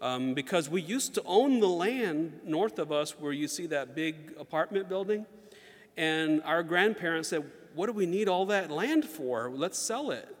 Um, 0.00 0.34
because 0.34 0.68
we 0.68 0.82
used 0.82 1.14
to 1.14 1.22
own 1.24 1.60
the 1.60 1.68
land 1.68 2.40
north 2.44 2.78
of 2.78 2.90
us 2.90 3.18
where 3.20 3.32
you 3.32 3.46
see 3.46 3.66
that 3.66 3.94
big 3.94 4.34
apartment 4.38 4.88
building. 4.88 5.26
And 5.96 6.42
our 6.42 6.62
grandparents 6.62 7.28
said, 7.28 7.44
What 7.74 7.86
do 7.86 7.92
we 7.92 8.06
need 8.06 8.28
all 8.28 8.46
that 8.46 8.70
land 8.70 9.04
for? 9.04 9.50
Let's 9.54 9.78
sell 9.78 10.10
it. 10.10 10.34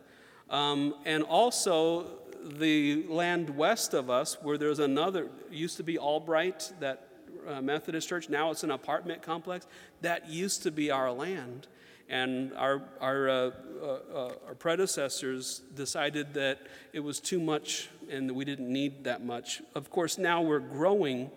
Um, 0.50 0.94
and 1.04 1.22
also, 1.22 2.21
the 2.44 3.04
land 3.08 3.50
west 3.50 3.94
of 3.94 4.10
us, 4.10 4.36
where 4.42 4.58
there's 4.58 4.78
another, 4.78 5.28
used 5.50 5.76
to 5.76 5.82
be 5.82 5.98
Albright, 5.98 6.72
that 6.80 7.08
uh, 7.48 7.60
Methodist 7.60 8.08
church, 8.08 8.28
now 8.28 8.50
it's 8.50 8.64
an 8.64 8.70
apartment 8.70 9.22
complex, 9.22 9.66
that 10.00 10.28
used 10.28 10.62
to 10.62 10.70
be 10.70 10.90
our 10.90 11.10
land. 11.10 11.66
And 12.08 12.52
our, 12.54 12.82
our, 13.00 13.28
uh, 13.28 13.50
uh, 13.82 13.86
uh, 13.86 14.32
our 14.48 14.54
predecessors 14.54 15.62
decided 15.74 16.34
that 16.34 16.58
it 16.92 17.00
was 17.00 17.20
too 17.20 17.40
much 17.40 17.88
and 18.10 18.30
we 18.30 18.44
didn't 18.44 18.70
need 18.70 19.04
that 19.04 19.24
much. 19.24 19.62
Of 19.74 19.90
course, 19.90 20.18
now 20.18 20.42
we're 20.42 20.58
growing 20.58 21.30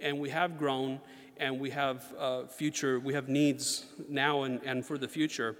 and 0.00 0.18
we 0.18 0.30
have 0.30 0.58
grown 0.58 1.00
and 1.36 1.60
we 1.60 1.70
have 1.70 2.04
uh, 2.18 2.46
future, 2.46 2.98
we 3.00 3.12
have 3.14 3.28
needs 3.28 3.84
now 4.08 4.44
and, 4.44 4.62
and 4.64 4.86
for 4.86 4.96
the 4.96 5.08
future. 5.08 5.56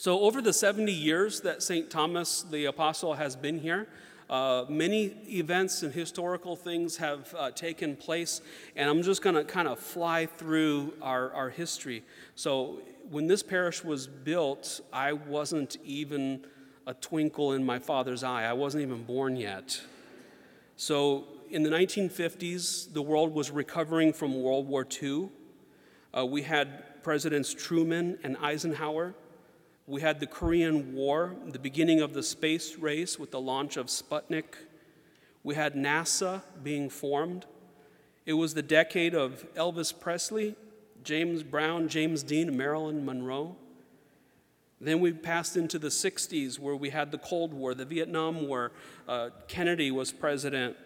So, 0.00 0.20
over 0.20 0.40
the 0.40 0.54
70 0.54 0.90
years 0.90 1.42
that 1.42 1.62
St. 1.62 1.90
Thomas 1.90 2.40
the 2.40 2.64
Apostle 2.64 3.12
has 3.12 3.36
been 3.36 3.58
here, 3.58 3.86
uh, 4.30 4.64
many 4.66 5.14
events 5.28 5.82
and 5.82 5.92
historical 5.92 6.56
things 6.56 6.96
have 6.96 7.34
uh, 7.38 7.50
taken 7.50 7.96
place, 7.96 8.40
and 8.76 8.88
I'm 8.88 9.02
just 9.02 9.20
going 9.20 9.34
to 9.34 9.44
kind 9.44 9.68
of 9.68 9.78
fly 9.78 10.24
through 10.24 10.94
our, 11.02 11.30
our 11.32 11.50
history. 11.50 12.02
So, 12.34 12.80
when 13.10 13.26
this 13.26 13.42
parish 13.42 13.84
was 13.84 14.06
built, 14.06 14.80
I 14.90 15.12
wasn't 15.12 15.76
even 15.84 16.46
a 16.86 16.94
twinkle 16.94 17.52
in 17.52 17.62
my 17.62 17.78
father's 17.78 18.24
eye. 18.24 18.44
I 18.44 18.54
wasn't 18.54 18.84
even 18.84 19.02
born 19.02 19.36
yet. 19.36 19.82
So, 20.76 21.26
in 21.50 21.62
the 21.62 21.68
1950s, 21.68 22.90
the 22.94 23.02
world 23.02 23.34
was 23.34 23.50
recovering 23.50 24.14
from 24.14 24.42
World 24.42 24.66
War 24.66 24.86
II. 25.02 25.28
Uh, 26.16 26.24
we 26.24 26.40
had 26.40 27.02
Presidents 27.02 27.52
Truman 27.52 28.18
and 28.22 28.38
Eisenhower. 28.38 29.14
We 29.90 30.02
had 30.02 30.20
the 30.20 30.26
Korean 30.28 30.94
War, 30.94 31.34
the 31.48 31.58
beginning 31.58 32.00
of 32.00 32.14
the 32.14 32.22
space 32.22 32.76
race 32.76 33.18
with 33.18 33.32
the 33.32 33.40
launch 33.40 33.76
of 33.76 33.86
Sputnik. 33.86 34.54
We 35.42 35.56
had 35.56 35.74
NASA 35.74 36.42
being 36.62 36.88
formed. 36.88 37.44
It 38.24 38.34
was 38.34 38.54
the 38.54 38.62
decade 38.62 39.16
of 39.16 39.44
Elvis 39.56 39.92
Presley 39.98 40.54
James 41.02 41.42
Brown, 41.42 41.88
James 41.88 42.22
Dean, 42.22 42.56
Marilyn 42.56 43.04
Monroe. 43.04 43.56
Then 44.80 45.00
we 45.00 45.12
passed 45.12 45.56
into 45.56 45.76
the 45.76 45.88
60s 45.88 46.56
where 46.56 46.76
we 46.76 46.90
had 46.90 47.10
the 47.10 47.18
Cold 47.18 47.52
War, 47.52 47.74
the 47.74 47.84
Vietnam 47.84 48.46
War. 48.46 48.70
Uh, 49.08 49.30
Kennedy 49.48 49.90
was 49.90 50.12
president, 50.12 50.76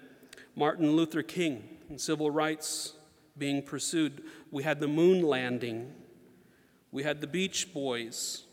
Martin 0.56 0.92
Luther 0.92 1.22
King, 1.22 1.68
and 1.90 2.00
civil 2.00 2.30
rights 2.30 2.94
being 3.36 3.60
pursued. 3.60 4.22
We 4.50 4.62
had 4.62 4.80
the 4.80 4.88
moon 4.88 5.20
landing. 5.20 5.92
We 6.90 7.02
had 7.02 7.20
the 7.20 7.26
Beach 7.26 7.74
Boys, 7.74 8.43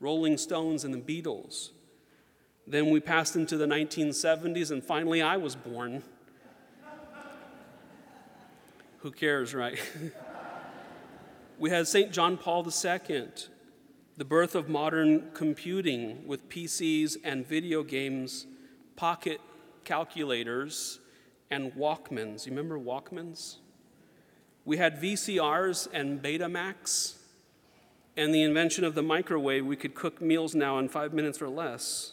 Rolling 0.00 0.36
Stones, 0.36 0.84
and 0.84 0.92
the 0.92 0.98
Beatles. 0.98 1.70
Then 2.66 2.90
we 2.90 3.00
passed 3.00 3.36
into 3.36 3.56
the 3.56 3.66
1970s, 3.66 4.70
and 4.70 4.82
finally 4.82 5.22
I 5.22 5.36
was 5.36 5.54
born. 5.54 6.02
Who 8.98 9.10
cares, 9.10 9.54
right? 9.54 9.78
We 11.58 11.70
had 11.70 11.88
St. 11.88 12.12
John 12.12 12.36
Paul 12.36 12.66
II, 12.66 13.28
the 14.18 14.24
birth 14.26 14.54
of 14.54 14.68
modern 14.68 15.30
computing 15.32 16.26
with 16.26 16.50
PCs 16.50 17.16
and 17.24 17.46
video 17.46 17.82
games, 17.82 18.46
pocket 18.94 19.40
calculators, 19.82 21.00
and 21.50 21.72
Walkmans. 21.72 22.44
You 22.44 22.52
remember 22.52 22.78
Walkmans? 22.78 23.56
We 24.66 24.76
had 24.76 25.00
VCRs 25.00 25.88
and 25.94 26.20
Betamax, 26.20 27.14
and 28.16 28.34
the 28.34 28.42
invention 28.42 28.84
of 28.84 28.94
the 28.94 29.02
microwave. 29.02 29.64
We 29.66 29.76
could 29.76 29.94
cook 29.94 30.20
meals 30.20 30.54
now 30.54 30.78
in 30.78 30.88
five 30.88 31.12
minutes 31.12 31.42
or 31.42 31.48
less. 31.48 32.12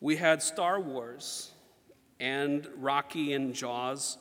We 0.00 0.16
had 0.16 0.42
Star 0.42 0.80
Wars 0.80 1.52
and 2.20 2.68
Rocky 2.76 3.32
and 3.32 3.54
Jaws. 3.54 4.18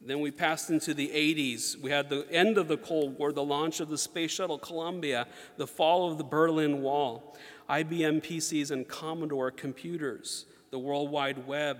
Then 0.00 0.20
we 0.20 0.30
passed 0.30 0.68
into 0.68 0.92
the 0.92 1.08
80s. 1.08 1.80
We 1.80 1.90
had 1.90 2.10
the 2.10 2.30
end 2.30 2.58
of 2.58 2.68
the 2.68 2.76
Cold 2.76 3.18
War, 3.18 3.32
the 3.32 3.44
launch 3.44 3.80
of 3.80 3.88
the 3.88 3.96
Space 3.96 4.32
Shuttle 4.32 4.58
Columbia, 4.58 5.26
the 5.56 5.66
fall 5.66 6.10
of 6.10 6.18
the 6.18 6.24
Berlin 6.24 6.82
Wall, 6.82 7.36
IBM 7.70 8.22
PCs 8.22 8.70
and 8.70 8.86
Commodore 8.86 9.50
computers, 9.50 10.44
the 10.70 10.78
World 10.78 11.10
Wide 11.10 11.46
Web. 11.46 11.78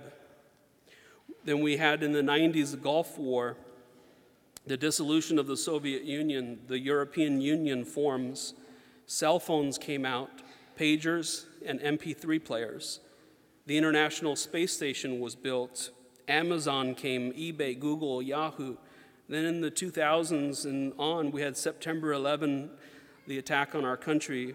Then 1.44 1.60
we 1.60 1.76
had 1.76 2.02
in 2.02 2.12
the 2.12 2.22
90s 2.22 2.70
the 2.70 2.78
Gulf 2.78 3.18
War, 3.18 3.58
the 4.66 4.76
dissolution 4.76 5.38
of 5.38 5.46
the 5.46 5.56
Soviet 5.56 6.04
Union, 6.04 6.58
the 6.68 6.78
European 6.78 7.40
Union 7.40 7.84
forms, 7.84 8.54
cell 9.06 9.38
phones 9.38 9.76
came 9.76 10.06
out, 10.06 10.30
pagers, 10.78 11.44
and 11.64 11.80
MP3 11.80 12.42
players. 12.42 13.00
The 13.66 13.76
International 13.76 14.36
Space 14.36 14.72
Station 14.72 15.20
was 15.20 15.34
built. 15.34 15.90
Amazon 16.28 16.94
came, 16.94 17.32
eBay, 17.32 17.78
Google, 17.78 18.22
Yahoo. 18.22 18.76
Then 19.28 19.44
in 19.44 19.60
the 19.60 19.70
2000s 19.70 20.64
and 20.64 20.92
on, 20.98 21.30
we 21.30 21.42
had 21.42 21.56
September 21.56 22.12
11, 22.12 22.70
the 23.26 23.38
attack 23.38 23.74
on 23.74 23.84
our 23.84 23.96
country. 23.96 24.54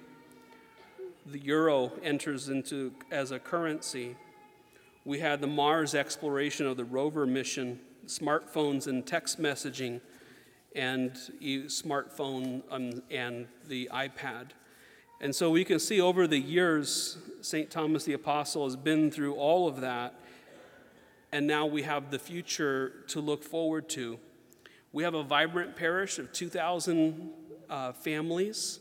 The 1.26 1.39
euro 1.39 1.91
enters 2.03 2.49
into 2.49 2.93
as 3.12 3.32
a 3.32 3.39
currency. 3.39 4.16
We 5.05 5.20
had 5.20 5.41
the 5.41 5.47
Mars 5.47 5.93
exploration 5.93 6.66
of 6.66 6.78
the 6.78 6.86
rover 6.86 7.26
mission, 7.26 7.80
smartphones 8.10 8.88
and 8.88 9.05
text 9.05 9.39
messaging, 9.39 10.01
and 10.76 11.12
smartphone 11.68 12.64
um, 12.72 13.01
and 13.12 13.47
the 13.68 13.89
iPad. 13.93 14.49
And 15.22 15.36
so 15.36 15.51
we 15.51 15.64
can 15.64 15.80
see 15.80 16.01
over 16.01 16.28
the 16.28 16.39
years, 16.39 17.18
St. 17.41 17.70
Thomas 17.70 18.05
the 18.05 18.14
Apostle 18.14 18.64
has 18.66 18.76
been 18.76 19.12
through 19.12 19.36
all 19.36 19.68
of 19.68 19.82
that, 19.82 20.16
and 21.32 21.45
now 21.45 21.66
we 21.66 21.84
have 21.84 22.10
the 22.10 22.20
future 22.20 23.03
to 23.10 23.20
look 23.20 23.43
forward 23.43 23.89
to. 23.89 24.18
We 24.91 25.03
have 25.03 25.14
a 25.14 25.24
vibrant 25.24 25.76
parish 25.76 26.18
of 26.18 26.34
2,000 26.34 27.30
uh, 27.70 27.91
families, 27.91 28.80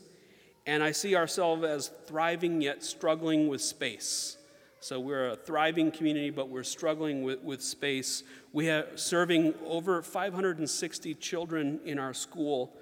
and 0.65 0.81
I 0.81 0.91
see 0.91 1.15
ourselves 1.15 1.63
as 1.63 1.91
thriving 2.07 2.61
yet 2.61 2.83
struggling 2.83 3.47
with 3.47 3.61
space. 3.61 4.37
So 4.81 4.97
we're 4.99 5.31
a 5.31 5.35
thriving 5.35 5.91
community, 5.91 6.29
but 6.29 6.47
we're 6.47 6.63
struggling 6.63 7.21
with, 7.21 7.41
with 7.41 7.61
space. 7.61 8.23
We 8.53 8.67
have 8.67 8.87
serving 8.95 9.55
over 9.65 10.01
560 10.01 11.15
children 11.15 11.81
in 11.83 11.99
our 11.99 12.13
school, 12.13 12.73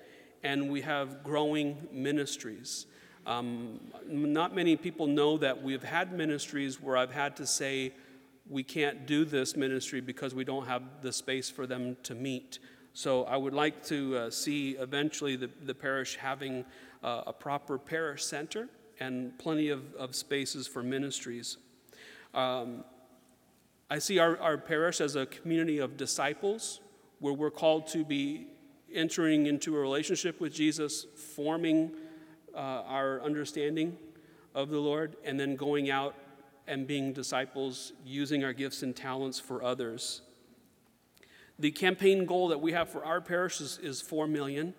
and 0.44 0.70
we 0.70 0.82
have 0.82 1.24
growing 1.24 1.88
ministries. 1.92 2.86
Um, 3.26 3.80
not 4.08 4.54
many 4.54 4.76
people 4.76 5.08
know 5.08 5.38
that 5.40 5.64
we've 5.64 5.84
had 5.84 6.14
ministries 6.14 6.80
where 6.80 6.96
I've 6.96 7.12
had 7.12 7.36
to 7.38 7.48
say, 7.48 7.94
we 8.48 8.64
can't 8.64 9.08
do 9.08 9.26
this 9.26 9.58
ministry 9.58 10.00
because 10.00 10.36
we 10.36 10.44
don't 10.44 10.68
have 10.68 10.84
the 11.02 11.12
space 11.12 11.50
for 11.50 11.66
them 11.66 11.98
to 12.04 12.14
meet. 12.14 12.60
So 12.94 13.26
I 13.26 13.38
would 13.38 13.54
like 13.54 13.84
to 13.88 14.18
uh, 14.18 14.30
see 14.30 14.72
eventually 14.72 15.36
the, 15.36 15.50
the 15.64 15.74
parish 15.74 16.16
having 16.16 16.64
uh, 17.04 17.24
a 17.28 17.34
proper 17.34 17.78
parish 17.78 18.24
center 18.24 18.70
and 19.00 19.38
plenty 19.40 19.70
of, 19.70 19.94
of 19.96 20.16
spaces 20.16 20.68
for 20.68 20.82
ministries. 20.82 21.58
Um, 22.34 22.84
I 23.90 24.00
see 24.00 24.20
our, 24.20 24.38
our 24.40 24.58
parish 24.58 25.00
as 25.00 25.16
a 25.16 25.26
community 25.26 25.80
of 25.80 25.96
disciples 25.96 26.82
where 27.20 27.34
we're 27.34 27.52
called 27.52 27.88
to 27.88 28.04
be 28.04 28.48
entering 28.94 29.46
into 29.46 29.76
a 29.76 29.80
relationship 29.80 30.40
with 30.40 30.54
Jesus, 30.54 31.06
forming 31.36 31.92
uh, 32.54 32.58
our 32.58 33.22
understanding 33.22 33.98
of 34.54 34.70
the 34.70 34.80
Lord, 34.80 35.16
and 35.24 35.40
then 35.40 35.56
going 35.56 35.90
out 35.90 36.16
and 36.68 36.86
being 36.86 37.14
disciples, 37.14 37.94
using 38.06 38.44
our 38.44 38.54
gifts 38.54 38.84
and 38.84 38.96
talents 38.96 39.40
for 39.40 39.64
others. 39.64 40.22
The 41.60 41.72
campaign 41.72 42.26
goal 42.26 42.50
that 42.50 42.60
we 42.60 42.74
have 42.74 42.90
for 42.90 43.04
our 43.06 43.22
parish 43.22 43.62
is, 43.62 43.80
is 43.82 44.02
4 44.02 44.28
million, 44.28 44.74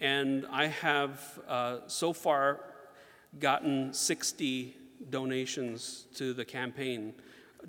and 0.00 0.46
I 0.50 0.66
have 0.66 1.38
uh, 1.48 1.78
so 1.86 2.12
far 2.12 2.60
gotten 3.38 3.94
60 3.94 4.76
donations 5.08 6.06
to 6.16 6.34
the 6.34 6.44
campaign 6.44 7.14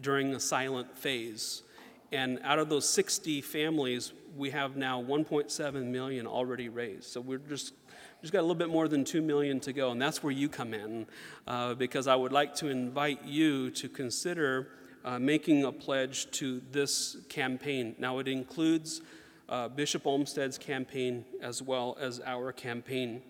during 0.02 0.32
the 0.32 0.40
silent 0.40 0.98
phase. 0.98 1.64
And 2.12 2.40
out 2.44 2.60
of 2.60 2.68
those 2.68 2.88
60 2.90 3.42
families, 3.42 4.12
we 4.36 4.50
have 4.50 4.76
now 4.76 5.02
1.7 5.02 5.86
million 5.86 6.28
already 6.28 6.70
raised. 6.70 7.06
So 7.06 7.22
we're 7.22 7.38
just 7.38 7.74
just 8.22 8.34
got 8.34 8.40
a 8.40 8.44
little 8.44 8.56
bit 8.56 8.70
more 8.70 8.88
than 8.88 9.04
2 9.04 9.20
million 9.20 9.60
to 9.62 9.74
go, 9.74 9.92
and 9.92 10.00
that's 10.00 10.22
where 10.22 10.32
you 10.32 10.48
come 10.48 10.76
in, 10.76 11.08
uh, 11.48 11.74
because 11.74 12.06
I 12.06 12.16
would 12.16 12.32
like 12.32 12.54
to 12.56 12.68
invite 12.68 13.26
you 13.26 13.72
to 13.72 13.90
consider 13.90 14.68
uh, 15.04 15.18
making 15.18 15.64
a 15.64 15.72
pledge 15.72 16.30
to 16.32 16.62
this 16.72 17.18
campaign. 17.30 17.96
Now, 17.98 18.20
it 18.20 18.28
includes 18.28 19.02
uh, 19.50 19.70
Bishop 19.70 20.06
Olmsted's 20.06 20.60
campaign 20.60 21.26
as 21.42 21.64
well 21.64 21.98
as 22.00 22.22
our 22.24 22.52
campaign. 22.52 23.24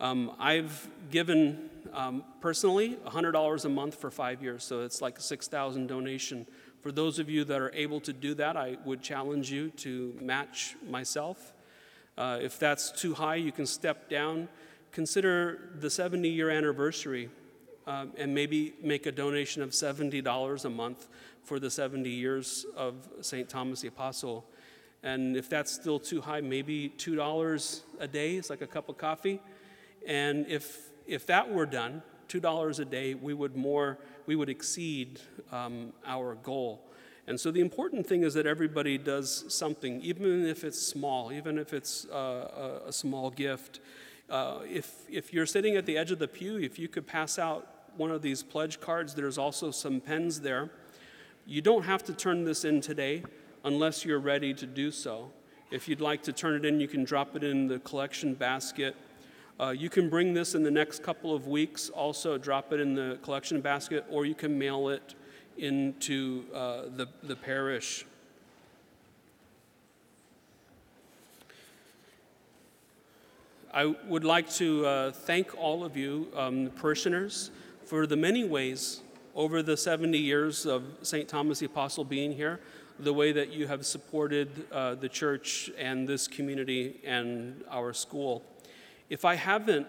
Um, 0.00 0.32
I've 0.38 0.88
given 1.10 1.68
um, 1.92 2.24
personally 2.40 2.96
$100 3.06 3.64
a 3.64 3.68
month 3.68 3.96
for 3.96 4.10
five 4.10 4.42
years, 4.42 4.64
so 4.64 4.80
it's 4.80 5.02
like 5.02 5.18
a 5.18 5.22
6,000 5.22 5.86
donation. 5.86 6.46
For 6.80 6.90
those 6.90 7.18
of 7.18 7.28
you 7.28 7.44
that 7.44 7.60
are 7.60 7.70
able 7.74 8.00
to 8.00 8.12
do 8.14 8.32
that, 8.34 8.56
I 8.56 8.78
would 8.86 9.02
challenge 9.02 9.52
you 9.52 9.68
to 9.70 10.16
match 10.18 10.74
myself. 10.88 11.52
Uh, 12.16 12.38
if 12.40 12.58
that's 12.58 12.90
too 12.90 13.12
high, 13.12 13.34
you 13.34 13.52
can 13.52 13.66
step 13.66 14.08
down. 14.08 14.48
Consider 14.90 15.70
the 15.78 15.90
70 15.90 16.26
year 16.30 16.48
anniversary 16.48 17.28
um, 17.86 18.12
and 18.16 18.34
maybe 18.34 18.72
make 18.82 19.04
a 19.04 19.12
donation 19.12 19.62
of 19.62 19.70
$70 19.70 20.64
a 20.64 20.70
month 20.70 21.08
for 21.44 21.60
the 21.60 21.70
70 21.70 22.08
years 22.08 22.64
of 22.74 22.94
St. 23.20 23.50
Thomas 23.50 23.82
the 23.82 23.88
Apostle. 23.88 24.46
And 25.02 25.36
if 25.36 25.50
that's 25.50 25.70
still 25.70 26.00
too 26.00 26.22
high, 26.22 26.40
maybe 26.40 26.88
$2 26.96 27.80
a 27.98 28.08
day 28.08 28.36
is 28.36 28.48
like 28.48 28.62
a 28.62 28.66
cup 28.66 28.88
of 28.88 28.96
coffee. 28.96 29.40
And 30.06 30.46
if, 30.46 30.90
if 31.06 31.26
that 31.26 31.50
were 31.52 31.66
done, 31.66 32.02
$2 32.28 32.78
a 32.78 32.84
day, 32.84 33.14
we 33.14 33.34
would 33.34 33.56
more, 33.56 33.98
we 34.26 34.36
would 34.36 34.48
exceed 34.48 35.20
um, 35.50 35.92
our 36.06 36.36
goal. 36.36 36.86
And 37.26 37.38
so 37.38 37.50
the 37.50 37.60
important 37.60 38.06
thing 38.06 38.22
is 38.22 38.34
that 38.34 38.46
everybody 38.46 38.98
does 38.98 39.44
something, 39.48 40.00
even 40.00 40.46
if 40.46 40.64
it's 40.64 40.80
small, 40.80 41.32
even 41.32 41.58
if 41.58 41.72
it's 41.72 42.06
uh, 42.06 42.80
a, 42.86 42.92
small 42.92 43.30
gift. 43.30 43.80
Uh, 44.28 44.58
if, 44.68 45.04
if 45.08 45.32
you're 45.32 45.46
sitting 45.46 45.76
at 45.76 45.86
the 45.86 45.96
edge 45.96 46.10
of 46.10 46.18
the 46.18 46.28
pew, 46.28 46.58
if 46.58 46.78
you 46.78 46.88
could 46.88 47.06
pass 47.06 47.38
out 47.38 47.68
one 47.96 48.10
of 48.10 48.22
these 48.22 48.42
pledge 48.42 48.80
cards, 48.80 49.14
there's 49.14 49.38
also 49.38 49.70
some 49.70 50.00
pens 50.00 50.40
there. 50.40 50.70
You 51.46 51.60
don't 51.60 51.84
have 51.84 52.02
to 52.04 52.12
turn 52.12 52.44
this 52.44 52.64
in 52.64 52.80
today 52.80 53.22
unless 53.64 54.04
you're 54.04 54.20
ready 54.20 54.54
to 54.54 54.66
do 54.66 54.90
so. 54.90 55.30
If 55.70 55.88
you'd 55.88 56.00
like 56.00 56.22
to 56.24 56.32
turn 56.32 56.54
it 56.54 56.64
in, 56.64 56.80
you 56.80 56.88
can 56.88 57.04
drop 57.04 57.36
it 57.36 57.44
in 57.44 57.68
the 57.68 57.78
collection 57.78 58.34
basket. 58.34 58.96
Uh, 59.60 59.70
you 59.70 59.90
can 59.90 60.08
bring 60.08 60.32
this 60.32 60.54
in 60.54 60.62
the 60.62 60.70
next 60.70 61.02
couple 61.02 61.34
of 61.34 61.46
weeks, 61.46 61.90
also 61.90 62.38
drop 62.38 62.72
it 62.72 62.80
in 62.80 62.94
the 62.94 63.18
collection 63.22 63.60
basket, 63.60 64.06
or 64.08 64.24
you 64.24 64.34
can 64.34 64.58
mail 64.58 64.88
it 64.88 65.14
into 65.58 66.44
uh, 66.54 66.84
the, 66.96 67.06
the 67.24 67.36
parish. 67.36 68.06
I 73.74 73.84
would 74.08 74.24
like 74.24 74.50
to 74.54 74.86
uh, 74.86 75.10
thank 75.12 75.54
all 75.58 75.84
of 75.84 75.94
you, 75.94 76.28
um, 76.34 76.70
parishioners, 76.76 77.50
for 77.84 78.06
the 78.06 78.16
many 78.16 78.44
ways 78.44 79.02
over 79.34 79.62
the 79.62 79.76
70 79.76 80.16
years 80.16 80.64
of 80.64 80.84
St. 81.02 81.28
Thomas 81.28 81.58
the 81.58 81.66
Apostle 81.66 82.04
being 82.04 82.32
here, 82.32 82.60
the 82.98 83.12
way 83.12 83.30
that 83.32 83.52
you 83.52 83.66
have 83.66 83.84
supported 83.84 84.48
uh, 84.72 84.94
the 84.94 85.08
church 85.08 85.70
and 85.76 86.08
this 86.08 86.26
community 86.26 86.98
and 87.04 87.62
our 87.70 87.92
school. 87.92 88.42
If 89.10 89.24
I 89.24 89.34
haven't 89.34 89.88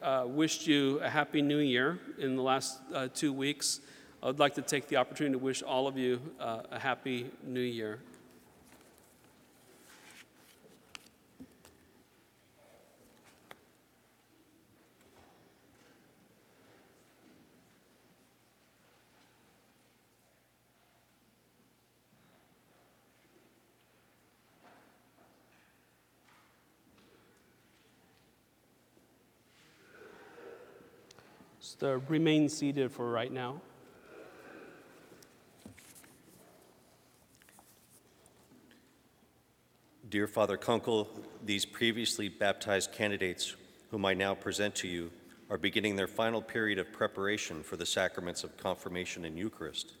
uh, 0.00 0.26
wished 0.28 0.68
you 0.68 1.00
a 1.00 1.10
Happy 1.10 1.42
New 1.42 1.58
Year 1.58 1.98
in 2.18 2.36
the 2.36 2.42
last 2.42 2.78
uh, 2.94 3.08
two 3.12 3.32
weeks, 3.32 3.80
I'd 4.22 4.38
like 4.38 4.54
to 4.54 4.62
take 4.62 4.86
the 4.86 4.94
opportunity 4.94 5.32
to 5.32 5.40
wish 5.40 5.60
all 5.60 5.88
of 5.88 5.98
you 5.98 6.20
uh, 6.38 6.62
a 6.70 6.78
happy 6.78 7.32
new 7.42 7.58
year. 7.58 7.98
Just 31.80 31.90
uh, 31.90 31.98
remain 32.10 32.50
seated 32.50 32.92
for 32.92 33.10
right 33.10 33.32
now. 33.32 33.58
Dear 40.10 40.26
Father 40.26 40.58
Kunkel, 40.58 41.08
these 41.42 41.64
previously 41.64 42.28
baptized 42.28 42.92
candidates, 42.92 43.56
whom 43.90 44.04
I 44.04 44.12
now 44.12 44.34
present 44.34 44.74
to 44.76 44.88
you, 44.88 45.10
are 45.48 45.56
beginning 45.56 45.96
their 45.96 46.06
final 46.06 46.42
period 46.42 46.78
of 46.78 46.92
preparation 46.92 47.62
for 47.62 47.76
the 47.76 47.86
sacraments 47.86 48.44
of 48.44 48.58
confirmation 48.58 49.24
and 49.24 49.38
Eucharist. 49.38 49.94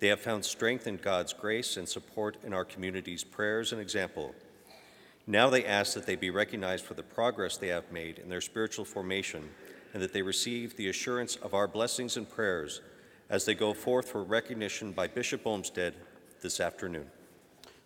They 0.00 0.08
have 0.08 0.20
found 0.20 0.44
strength 0.44 0.88
in 0.88 0.96
God's 0.96 1.32
grace 1.32 1.76
and 1.76 1.88
support 1.88 2.36
in 2.42 2.52
our 2.52 2.64
community's 2.64 3.22
prayers 3.22 3.70
and 3.70 3.80
example. 3.80 4.34
Now 5.24 5.50
they 5.50 5.64
ask 5.64 5.94
that 5.94 6.06
they 6.06 6.16
be 6.16 6.30
recognized 6.30 6.84
for 6.84 6.94
the 6.94 7.04
progress 7.04 7.56
they 7.56 7.68
have 7.68 7.92
made 7.92 8.18
in 8.18 8.28
their 8.28 8.40
spiritual 8.40 8.84
formation 8.84 9.50
and 9.96 10.02
that 10.02 10.12
they 10.12 10.20
receive 10.20 10.76
the 10.76 10.90
assurance 10.90 11.36
of 11.36 11.54
our 11.54 11.66
blessings 11.66 12.18
and 12.18 12.28
prayers 12.28 12.82
as 13.30 13.46
they 13.46 13.54
go 13.54 13.72
forth 13.72 14.10
for 14.10 14.22
recognition 14.22 14.92
by 14.92 15.08
Bishop 15.08 15.46
Olmsted 15.46 15.94
this 16.42 16.60
afternoon. 16.60 17.06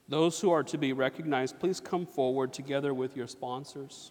Those 0.08 0.40
who 0.40 0.50
are 0.50 0.64
to 0.64 0.76
be 0.76 0.92
recognized, 0.92 1.60
please 1.60 1.78
come 1.78 2.04
forward 2.04 2.52
together 2.52 2.92
with 2.94 3.16
your 3.16 3.28
sponsors. 3.28 4.10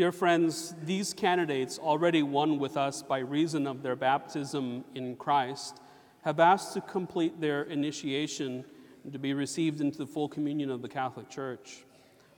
Dear 0.00 0.12
friends, 0.12 0.74
these 0.82 1.12
candidates, 1.12 1.78
already 1.78 2.22
won 2.22 2.58
with 2.58 2.78
us 2.78 3.02
by 3.02 3.18
reason 3.18 3.66
of 3.66 3.82
their 3.82 3.96
baptism 3.96 4.82
in 4.94 5.14
Christ, 5.14 5.78
have 6.22 6.40
asked 6.40 6.72
to 6.72 6.80
complete 6.80 7.38
their 7.38 7.64
initiation 7.64 8.64
and 9.04 9.12
to 9.12 9.18
be 9.18 9.34
received 9.34 9.82
into 9.82 9.98
the 9.98 10.06
full 10.06 10.26
communion 10.26 10.70
of 10.70 10.80
the 10.80 10.88
Catholic 10.88 11.28
Church. 11.28 11.84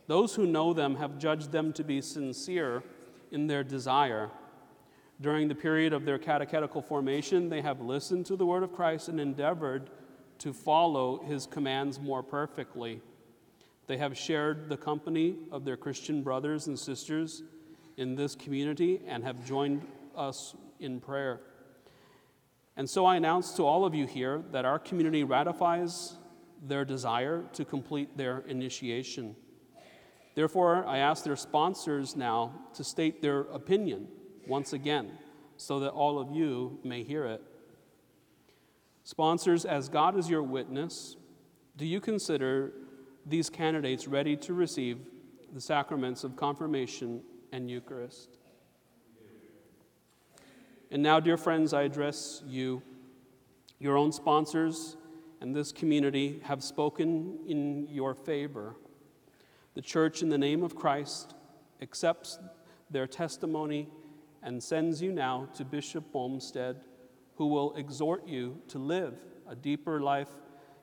Those 0.08 0.34
who 0.34 0.44
know 0.44 0.72
them 0.72 0.96
have 0.96 1.20
judged 1.20 1.52
them 1.52 1.72
to 1.74 1.84
be 1.84 2.00
sincere 2.00 2.82
in 3.30 3.46
their 3.46 3.62
desire. 3.62 4.30
During 5.20 5.46
the 5.46 5.54
period 5.54 5.92
of 5.92 6.04
their 6.04 6.18
catechetical 6.18 6.82
formation, 6.82 7.48
they 7.48 7.60
have 7.60 7.80
listened 7.80 8.26
to 8.26 8.34
the 8.34 8.44
word 8.44 8.64
of 8.64 8.72
Christ 8.72 9.06
and 9.06 9.20
endeavored 9.20 9.88
to 10.38 10.52
follow 10.52 11.22
his 11.22 11.46
commands 11.46 12.00
more 12.00 12.24
perfectly. 12.24 13.02
They 13.92 13.98
have 13.98 14.16
shared 14.16 14.70
the 14.70 14.76
company 14.78 15.36
of 15.50 15.66
their 15.66 15.76
Christian 15.76 16.22
brothers 16.22 16.66
and 16.66 16.78
sisters 16.78 17.42
in 17.98 18.14
this 18.14 18.34
community 18.34 19.02
and 19.06 19.22
have 19.22 19.44
joined 19.44 19.86
us 20.16 20.56
in 20.80 20.98
prayer. 20.98 21.40
And 22.74 22.88
so 22.88 23.04
I 23.04 23.16
announce 23.16 23.52
to 23.56 23.66
all 23.66 23.84
of 23.84 23.94
you 23.94 24.06
here 24.06 24.44
that 24.50 24.64
our 24.64 24.78
community 24.78 25.24
ratifies 25.24 26.14
their 26.62 26.86
desire 26.86 27.44
to 27.52 27.66
complete 27.66 28.16
their 28.16 28.38
initiation. 28.48 29.36
Therefore, 30.34 30.86
I 30.86 30.96
ask 30.96 31.22
their 31.22 31.36
sponsors 31.36 32.16
now 32.16 32.62
to 32.72 32.82
state 32.82 33.20
their 33.20 33.40
opinion 33.40 34.08
once 34.46 34.72
again 34.72 35.18
so 35.58 35.80
that 35.80 35.90
all 35.90 36.18
of 36.18 36.30
you 36.30 36.78
may 36.82 37.02
hear 37.02 37.26
it. 37.26 37.42
Sponsors, 39.04 39.66
as 39.66 39.90
God 39.90 40.16
is 40.16 40.30
your 40.30 40.42
witness, 40.42 41.16
do 41.76 41.84
you 41.84 42.00
consider 42.00 42.72
these 43.26 43.48
candidates 43.48 44.08
ready 44.08 44.36
to 44.36 44.54
receive 44.54 44.98
the 45.52 45.60
sacraments 45.60 46.24
of 46.24 46.36
confirmation 46.36 47.22
and 47.52 47.70
Eucharist. 47.70 48.38
And 50.90 51.02
now, 51.02 51.20
dear 51.20 51.36
friends, 51.36 51.72
I 51.72 51.82
address 51.82 52.42
you. 52.46 52.82
Your 53.78 53.96
own 53.96 54.12
sponsors 54.12 54.96
and 55.40 55.54
this 55.54 55.72
community 55.72 56.40
have 56.44 56.62
spoken 56.62 57.38
in 57.48 57.88
your 57.88 58.14
favor. 58.14 58.76
The 59.74 59.82
church, 59.82 60.22
in 60.22 60.28
the 60.28 60.38
name 60.38 60.62
of 60.62 60.76
Christ, 60.76 61.34
accepts 61.80 62.38
their 62.90 63.06
testimony 63.06 63.88
and 64.42 64.62
sends 64.62 65.00
you 65.00 65.12
now 65.12 65.48
to 65.54 65.64
Bishop 65.64 66.04
Olmsted, 66.14 66.84
who 67.36 67.46
will 67.46 67.74
exhort 67.74 68.28
you 68.28 68.60
to 68.68 68.78
live 68.78 69.14
a 69.48 69.56
deeper 69.56 70.00
life 70.00 70.30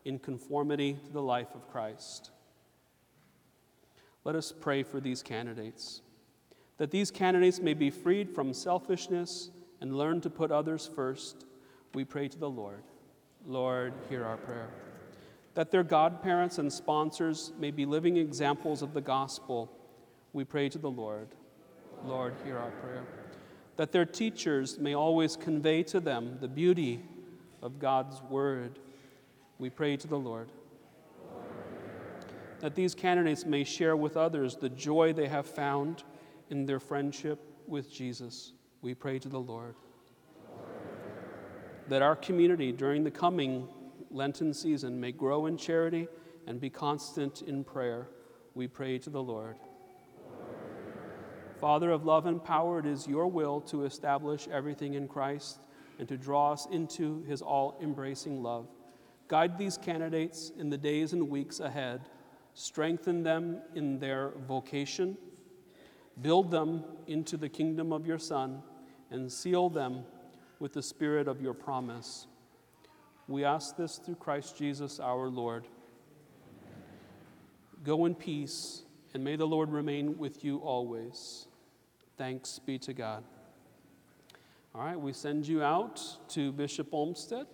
in 0.06 0.20
conformity 0.20 0.97
to 1.06 1.12
the 1.12 1.22
life 1.22 1.54
of 1.56 1.70
Christ. 1.70 2.32
Let 4.24 4.36
us 4.36 4.54
pray 4.58 4.84
for 4.84 5.00
these 5.00 5.24
candidates, 5.24 6.02
that 6.78 6.91
these 6.91 7.12
candidates 7.12 7.60
may 7.60 7.74
be 7.74 7.89
freed 7.89 8.30
from 8.30 8.54
selfishness 8.54 9.50
and 9.82 9.97
learn 9.97 10.22
to 10.22 10.30
put 10.30 10.52
others 10.52 10.89
first. 10.93 11.45
We 11.93 12.04
pray 12.04 12.28
to 12.28 12.38
the 12.38 12.50
Lord. 12.50 12.84
Lord, 13.45 13.93
hear 14.10 14.26
our 14.26 14.38
prayer. 14.38 14.70
That 15.56 15.72
their 15.72 15.84
godparents 15.84 16.58
and 16.58 16.72
sponsors 16.72 17.54
may 17.58 17.72
be 17.72 17.86
living 17.86 18.18
examples 18.18 18.82
of 18.82 18.93
the 18.93 19.02
gospel. 19.02 19.72
We 20.34 20.43
pray 20.43 20.70
to 20.70 20.78
the 20.78 20.91
Lord. 20.91 21.30
Lord, 22.06 22.36
hear 22.45 22.58
our 22.58 22.72
prayer. 22.72 23.04
That 23.78 23.91
their 23.91 24.06
teachers 24.06 24.78
may 24.78 24.93
always 24.93 25.36
convey 25.36 25.84
to 25.84 26.00
them 26.00 26.38
the 26.39 26.47
beauty 26.47 27.02
of 27.62 27.80
God's 27.80 28.22
word 28.24 28.80
we 29.60 29.70
pray 29.70 29.97
to 29.97 30.07
the 30.07 30.18
Lord. 30.18 30.49
That 32.62 32.76
these 32.76 32.95
candidates 32.95 33.45
may 33.45 33.64
share 33.64 33.95
with 33.95 34.18
others 34.18 34.55
the 34.55 34.70
joy 34.70 35.14
they 35.14 35.28
have 35.28 35.45
found 35.45 36.03
in 36.49 36.66
their 36.66 36.80
friendship 36.80 37.39
with 37.68 37.91
Jesus. 37.91 38.53
We 38.82 38.95
pray 38.95 39.20
to 39.20 39.30
the 39.30 39.39
Lord. 39.39 39.76
That 41.89 42.01
our 42.01 42.16
community 42.16 42.72
during 42.72 43.03
the 43.03 43.12
coming 43.12 43.68
Lenten 44.12 44.53
season 44.53 44.99
may 44.99 45.12
grow 45.12 45.45
in 45.45 45.57
charity 45.57 46.07
and 46.47 46.60
be 46.60 46.70
constant 46.70 47.41
in 47.43 47.64
prayer. 47.64 48.07
We 48.55 48.68
pray 48.68 48.97
to 48.99 49.10
the 49.10 49.22
Lord. 49.22 49.55
Father 51.60 51.91
of 51.91 52.05
love 52.05 52.26
and 52.26 52.43
power, 52.43 52.80
it 52.80 52.86
is 52.86 53.07
your 53.07 53.28
will 53.28 53.60
to 53.62 53.84
establish 53.84 54.47
everything 54.47 54.93
in 54.93 55.07
Christ 55.07 55.60
and 55.99 56.07
to 56.07 56.18
draw 56.18 56.53
us 56.53 56.68
into 56.72 57.24
his 57.24 57.41
all 57.41 57.78
embracing 57.82 58.41
love. 58.41 58.68
Guide 59.30 59.59
these 59.59 59.77
candidates 59.77 60.51
in 60.57 60.71
the 60.71 60.77
days 60.77 61.13
and 61.13 61.30
weeks 61.30 61.59
ahead. 61.59 62.01
Strengthen 62.55 63.21
them 63.21 63.61
in 63.75 63.99
their 63.99 64.34
vocation. 64.47 65.17
Build 66.19 66.49
them 66.49 66.84
into 67.05 67.38
the 67.38 67.47
kingdom 67.47 67.93
of 67.93 68.07
your 68.07 68.17
Son 68.17 68.63
and 69.11 69.32
seal 69.32 69.69
them 69.69 70.03
with 70.59 70.73
the 70.73 70.82
spirit 70.82 71.27
of 71.27 71.41
your 71.41 71.53
promise. 71.53 72.25
We 73.27 73.45
ask 73.45 73.77
this 73.77 73.97
through 73.97 74.15
Christ 74.15 74.57
Jesus 74.57 74.99
our 74.99 75.30
Lord. 75.30 75.67
Go 77.84 78.05
in 78.05 78.15
peace, 78.15 78.82
and 79.13 79.23
may 79.23 79.36
the 79.36 79.45
Lord 79.45 79.71
remain 79.71 80.17
with 80.17 80.43
you 80.43 80.57
always. 80.57 81.47
Thanks 82.17 82.57
be 82.57 82.80
to 82.80 82.93
God. 82.93 83.23
All 84.73 84.82
right, 84.82 84.99
we 84.99 85.13
send 85.13 85.47
you 85.47 85.61
out 85.61 86.01
to 86.30 86.51
Bishop 86.51 86.89
Olmsted. 86.91 87.45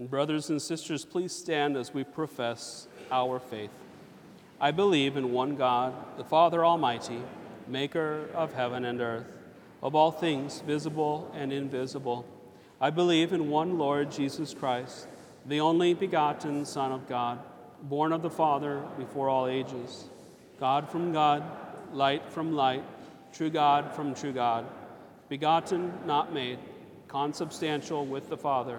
Brothers 0.00 0.48
and 0.48 0.62
sisters, 0.62 1.04
please 1.04 1.32
stand 1.32 1.76
as 1.76 1.92
we 1.92 2.04
profess 2.04 2.86
our 3.10 3.40
faith. 3.40 3.72
I 4.60 4.70
believe 4.70 5.16
in 5.16 5.32
one 5.32 5.56
God, 5.56 5.92
the 6.16 6.22
Father 6.22 6.64
Almighty, 6.64 7.20
maker 7.66 8.28
of 8.32 8.52
heaven 8.52 8.84
and 8.84 9.00
earth, 9.00 9.26
of 9.82 9.96
all 9.96 10.12
things 10.12 10.60
visible 10.60 11.28
and 11.34 11.52
invisible. 11.52 12.24
I 12.80 12.90
believe 12.90 13.32
in 13.32 13.50
one 13.50 13.76
Lord 13.76 14.12
Jesus 14.12 14.54
Christ, 14.54 15.08
the 15.46 15.58
only 15.58 15.94
begotten 15.94 16.64
Son 16.64 16.92
of 16.92 17.08
God, 17.08 17.40
born 17.82 18.12
of 18.12 18.22
the 18.22 18.30
Father 18.30 18.80
before 18.98 19.28
all 19.28 19.48
ages, 19.48 20.04
God 20.60 20.88
from 20.88 21.12
God, 21.12 21.42
light 21.92 22.30
from 22.30 22.54
light, 22.54 22.84
true 23.32 23.50
God 23.50 23.92
from 23.92 24.14
true 24.14 24.32
God, 24.32 24.64
begotten, 25.28 25.92
not 26.06 26.32
made, 26.32 26.60
consubstantial 27.08 28.06
with 28.06 28.28
the 28.28 28.36
Father 28.36 28.78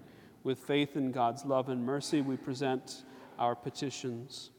With 0.43 0.57
faith 0.59 0.95
in 0.95 1.11
God's 1.11 1.45
love 1.45 1.69
and 1.69 1.85
mercy, 1.85 2.21
we 2.21 2.35
present 2.35 3.03
our 3.37 3.55
petitions. 3.55 4.49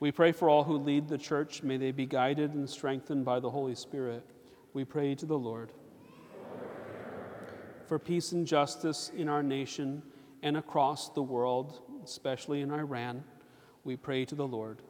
We 0.00 0.10
pray 0.10 0.32
for 0.32 0.48
all 0.48 0.64
who 0.64 0.78
lead 0.78 1.08
the 1.08 1.18
church. 1.18 1.62
May 1.62 1.76
they 1.76 1.92
be 1.92 2.06
guided 2.06 2.54
and 2.54 2.68
strengthened 2.68 3.24
by 3.24 3.38
the 3.38 3.50
Holy 3.50 3.74
Spirit. 3.74 4.24
We 4.72 4.84
pray 4.84 5.14
to 5.16 5.26
the 5.26 5.38
Lord. 5.38 5.72
For 7.86 7.98
peace 7.98 8.32
and 8.32 8.46
justice 8.46 9.10
in 9.14 9.28
our 9.28 9.42
nation 9.42 10.02
and 10.42 10.56
across 10.56 11.10
the 11.10 11.22
world, 11.22 11.82
especially 12.02 12.62
in 12.62 12.72
Iran, 12.72 13.22
we 13.84 13.96
pray 13.96 14.24
to 14.24 14.34
the 14.34 14.46
Lord. 14.46 14.82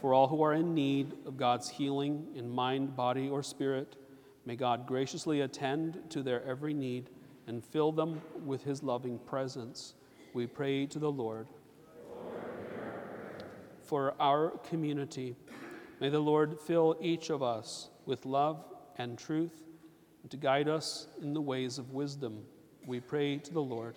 For 0.00 0.14
all 0.14 0.28
who 0.28 0.42
are 0.42 0.54
in 0.54 0.74
need 0.74 1.12
of 1.26 1.36
God's 1.36 1.68
healing 1.68 2.28
in 2.34 2.48
mind, 2.48 2.96
body, 2.96 3.28
or 3.28 3.42
spirit, 3.42 3.96
may 4.46 4.56
God 4.56 4.86
graciously 4.86 5.42
attend 5.42 6.00
to 6.10 6.22
their 6.22 6.42
every 6.44 6.72
need 6.72 7.10
and 7.48 7.64
fill 7.64 7.90
them 7.90 8.20
with 8.44 8.62
his 8.62 8.82
loving 8.82 9.18
presence. 9.18 9.94
We 10.34 10.46
pray 10.46 10.86
to 10.86 10.98
the 10.98 11.10
Lord. 11.10 11.48
For 13.82 14.14
our 14.20 14.50
community, 14.68 15.34
may 15.98 16.10
the 16.10 16.20
Lord 16.20 16.60
fill 16.60 16.96
each 17.00 17.30
of 17.30 17.42
us 17.42 17.88
with 18.04 18.26
love 18.26 18.62
and 18.98 19.18
truth 19.18 19.64
and 20.22 20.30
to 20.30 20.36
guide 20.36 20.68
us 20.68 21.08
in 21.22 21.32
the 21.32 21.40
ways 21.40 21.78
of 21.78 21.92
wisdom. 21.92 22.44
We 22.86 23.00
pray 23.00 23.38
to 23.38 23.52
the 23.52 23.62
Lord. 23.62 23.96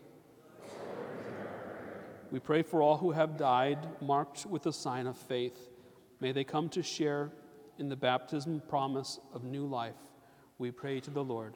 We 2.31 2.39
pray 2.39 2.61
for 2.61 2.81
all 2.81 2.97
who 2.97 3.11
have 3.11 3.35
died, 3.35 3.79
marked 3.99 4.45
with 4.45 4.63
the 4.63 4.71
sign 4.71 5.07
of 5.07 5.17
faith. 5.17 5.69
May 6.21 6.31
they 6.31 6.45
come 6.45 6.69
to 6.69 6.81
share 6.81 7.29
in 7.77 7.89
the 7.89 7.97
baptism 7.97 8.61
promise 8.69 9.19
of 9.33 9.43
new 9.43 9.65
life. 9.65 9.95
We 10.57 10.71
pray 10.71 11.01
to 11.01 11.11
the 11.11 11.23
Lord. 11.23 11.55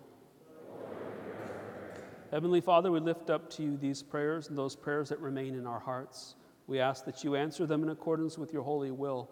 Heavenly 2.31 2.61
Father, 2.61 2.91
we 2.91 2.99
lift 2.99 3.29
up 3.29 3.49
to 3.51 3.63
you 3.63 3.77
these 3.77 4.01
prayers 4.01 4.49
and 4.49 4.57
those 4.57 4.75
prayers 4.75 5.09
that 5.09 5.19
remain 5.19 5.55
in 5.55 5.67
our 5.67 5.79
hearts. 5.79 6.35
We 6.67 6.79
ask 6.79 7.05
that 7.05 7.23
you 7.23 7.35
answer 7.35 7.65
them 7.65 7.83
in 7.83 7.89
accordance 7.89 8.37
with 8.37 8.51
your 8.51 8.63
holy 8.63 8.91
will. 8.91 9.29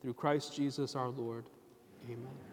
Through 0.00 0.14
Christ 0.14 0.54
Jesus 0.54 0.94
our 0.94 1.08
Lord. 1.08 1.46
Amen. 2.04 2.45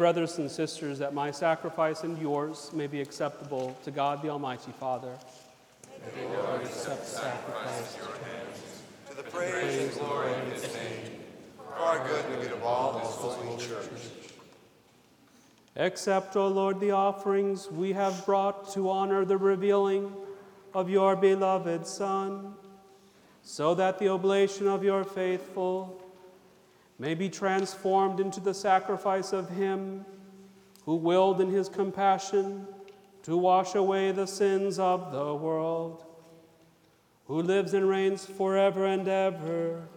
Brothers 0.00 0.38
and 0.38 0.50
sisters, 0.50 0.98
that 0.98 1.12
my 1.12 1.30
sacrifice 1.30 2.04
and 2.04 2.16
yours 2.22 2.70
may 2.72 2.86
be 2.86 3.02
acceptable 3.02 3.76
to 3.84 3.90
God 3.90 4.22
the 4.22 4.30
Almighty 4.30 4.72
Father. 4.80 5.12
May 6.16 6.22
the 6.22 6.38
Lord 6.38 6.62
accept 6.62 7.06
sacrifice 7.06 7.98
at 7.98 8.00
your 8.00 8.16
hands, 8.16 8.82
To 9.10 9.14
the 9.14 9.22
praise 9.24 9.78
and 9.78 9.92
glory 10.00 10.32
of 10.32 10.52
his 10.54 10.62
name, 10.74 11.20
for 11.54 11.74
our 11.74 12.08
good 12.08 12.24
and 12.24 12.34
the 12.36 12.46
good 12.46 12.52
of 12.52 12.62
all 12.62 12.98
his 12.98 13.10
holy 13.10 13.58
church. 13.58 13.90
Accept, 15.76 16.34
O 16.34 16.48
Lord, 16.48 16.80
the 16.80 16.92
offerings 16.92 17.70
we 17.70 17.92
have 17.92 18.24
brought 18.24 18.72
to 18.72 18.88
honor 18.88 19.26
the 19.26 19.36
revealing 19.36 20.14
of 20.72 20.88
your 20.88 21.14
beloved 21.14 21.86
Son, 21.86 22.54
so 23.42 23.74
that 23.74 23.98
the 23.98 24.08
oblation 24.08 24.66
of 24.66 24.82
your 24.82 25.04
faithful 25.04 25.99
may 27.00 27.14
be 27.14 27.30
transformed 27.30 28.20
into 28.20 28.40
the 28.40 28.52
sacrifice 28.52 29.32
of 29.32 29.48
Him 29.48 30.04
who 30.84 30.96
willed 30.96 31.40
in 31.40 31.50
His 31.50 31.66
compassion 31.66 32.66
to 33.22 33.38
wash 33.38 33.74
away 33.74 34.12
the 34.12 34.26
sins 34.26 34.78
of 34.78 35.10
the 35.10 35.34
world, 35.34 36.04
who 37.24 37.40
lives 37.40 37.72
and 37.72 37.88
reigns 37.88 38.26
forever 38.26 38.84
and 38.84 39.08
ever. 39.08 39.88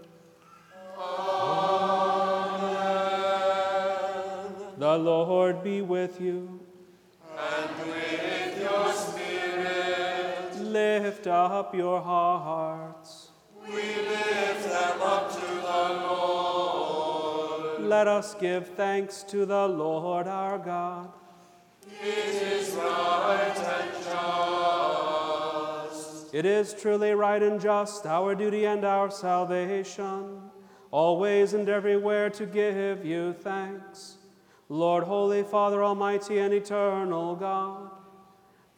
The 4.78 4.98
Lord 4.98 5.62
be 5.62 5.82
with 5.82 6.22
you. 6.22 6.62
And 7.38 7.70
with 7.90 8.62
your 8.62 8.94
spirit. 8.94 10.56
Lift 10.62 11.28
up 11.28 11.76
your 11.76 12.02
hearts. 12.02 13.30
We 13.68 13.76
lift 13.76 14.70
them 14.70 15.02
up 15.02 15.32
to 15.34 15.40
the 15.42 16.06
Lord. 16.08 16.33
Let 17.94 18.08
us 18.08 18.34
give 18.34 18.70
thanks 18.70 19.22
to 19.26 19.46
the 19.46 19.68
Lord 19.68 20.28
our 20.28 20.58
God. 20.58 21.12
It 22.04 22.42
is 22.42 22.72
right 22.72 23.54
and 23.56 23.92
just. 25.94 26.34
It 26.34 26.44
is 26.44 26.74
truly 26.74 27.12
right 27.12 27.44
and 27.44 27.62
just, 27.62 28.08
our 28.08 28.34
duty 28.34 28.66
and 28.66 28.84
our 28.84 29.12
salvation, 29.12 30.42
always 30.90 31.54
and 31.54 31.70
everywhere 31.70 32.32
to 32.32 32.48
give 32.48 33.06
you 33.06 33.32
thanks. 33.32 34.18
Lord, 34.70 35.04
Holy 35.04 35.44
Father, 35.44 35.84
Almighty 35.84 36.40
and 36.40 36.52
Eternal 36.52 37.36
God, 37.36 37.92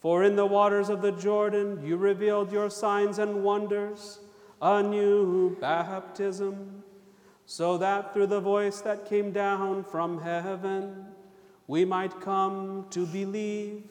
for 0.02 0.26
in 0.26 0.36
the 0.36 0.46
waters 0.46 0.90
of 0.90 1.02
the 1.02 1.14
Jordan 1.14 1.82
you 1.86 1.96
revealed 1.96 2.52
your 2.52 2.70
signs 2.70 3.18
and 3.20 3.46
wonders, 3.46 4.20
a 4.62 4.84
new 4.84 5.56
baptism, 5.62 6.84
so 7.46 7.78
that 7.78 8.14
through 8.14 8.28
the 8.28 8.40
voice 8.40 8.82
that 8.82 9.06
came 9.06 9.32
down 9.32 9.84
from 9.84 10.22
heaven, 10.22 11.06
we 11.68 11.86
might 11.86 12.22
come 12.22 12.86
to 12.90 13.06
believe 13.06 13.84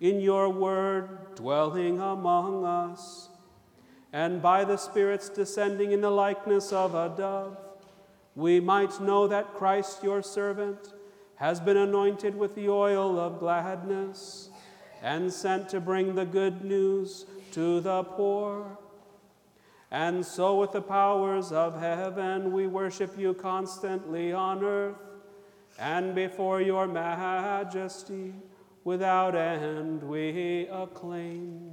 in 0.00 0.20
your 0.20 0.48
word 0.48 1.34
dwelling 1.34 2.00
among 2.00 2.64
us, 2.64 3.28
and 4.12 4.40
by 4.42 4.64
the 4.64 4.76
Spirit's 4.76 5.28
descending 5.28 5.92
in 5.92 6.00
the 6.00 6.10
likeness 6.10 6.72
of 6.72 6.94
a 6.94 7.12
dove, 7.16 7.56
we 8.34 8.60
might 8.60 9.00
know 9.00 9.26
that 9.26 9.54
Christ, 9.54 10.02
your 10.02 10.22
servant, 10.22 10.92
has 11.36 11.60
been 11.60 11.76
anointed 11.76 12.34
with 12.34 12.54
the 12.54 12.68
oil 12.68 13.18
of 13.18 13.38
gladness 13.38 14.50
and 15.02 15.32
sent 15.32 15.68
to 15.70 15.80
bring 15.80 16.14
the 16.14 16.24
good 16.24 16.64
news 16.64 17.26
to 17.52 17.80
the 17.80 18.02
poor. 18.04 18.78
And 19.96 20.22
so, 20.26 20.60
with 20.60 20.72
the 20.72 20.82
powers 20.82 21.52
of 21.52 21.80
heaven, 21.80 22.52
we 22.52 22.66
worship 22.66 23.18
you 23.18 23.32
constantly 23.32 24.30
on 24.30 24.62
earth 24.62 24.98
and 25.78 26.14
before 26.14 26.60
your 26.60 26.86
majesty 26.86 28.34
without 28.84 29.34
end 29.34 30.02
we 30.02 30.68
acclaim. 30.70 31.72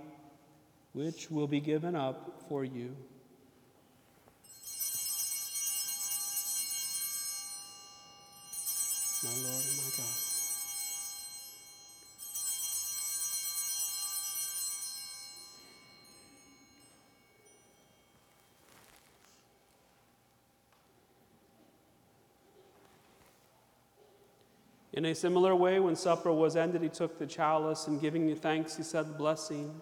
which 0.93 1.31
will 1.31 1.47
be 1.47 1.59
given 1.59 1.95
up 1.95 2.43
for 2.49 2.65
you. 2.65 2.95
My 9.23 9.29
Lord 9.29 9.63
and 9.63 9.77
my 9.77 9.89
God. 9.97 10.05
In 24.93 25.05
a 25.05 25.15
similar 25.15 25.55
way, 25.55 25.79
when 25.79 25.95
supper 25.95 26.33
was 26.33 26.57
ended, 26.57 26.81
he 26.81 26.89
took 26.89 27.17
the 27.17 27.25
chalice 27.25 27.87
and 27.87 28.01
giving 28.01 28.27
you 28.27 28.35
thanks, 28.35 28.75
he 28.75 28.83
said 28.83 29.07
the 29.07 29.13
blessing 29.13 29.81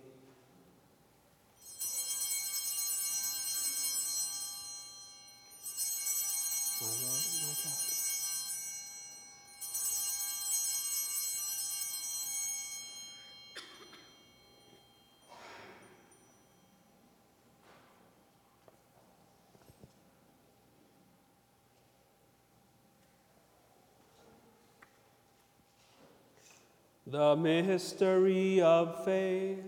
The 27.21 27.35
mystery 27.35 28.61
of 28.61 29.05
faith. 29.05 29.59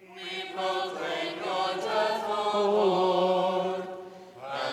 We 0.00 0.44
proclaim 0.54 1.36
your 1.44 1.68
death, 1.76 2.24
O 2.54 3.76
Lord, 3.76 3.82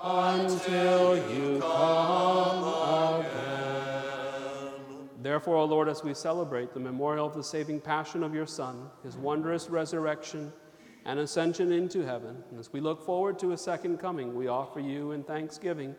until 0.00 1.16
you 1.34 1.58
come 1.60 2.62
again. 3.18 5.08
Therefore, 5.20 5.56
O 5.56 5.64
Lord, 5.64 5.88
as 5.88 6.04
we 6.04 6.14
celebrate 6.14 6.72
the 6.72 6.78
memorial 6.78 7.26
of 7.26 7.34
the 7.34 7.42
saving 7.42 7.80
passion 7.80 8.22
of 8.22 8.36
your 8.36 8.46
Son, 8.46 8.88
his 9.02 9.16
wondrous 9.16 9.68
resurrection 9.68 10.52
and 11.04 11.18
ascension 11.18 11.72
into 11.72 12.06
heaven, 12.06 12.44
and 12.50 12.60
as 12.60 12.72
we 12.72 12.78
look 12.78 13.04
forward 13.04 13.36
to 13.40 13.50
a 13.50 13.58
second 13.58 13.98
coming, 13.98 14.32
we 14.36 14.46
offer 14.46 14.78
you 14.78 15.10
in 15.10 15.24
thanksgiving 15.24 15.96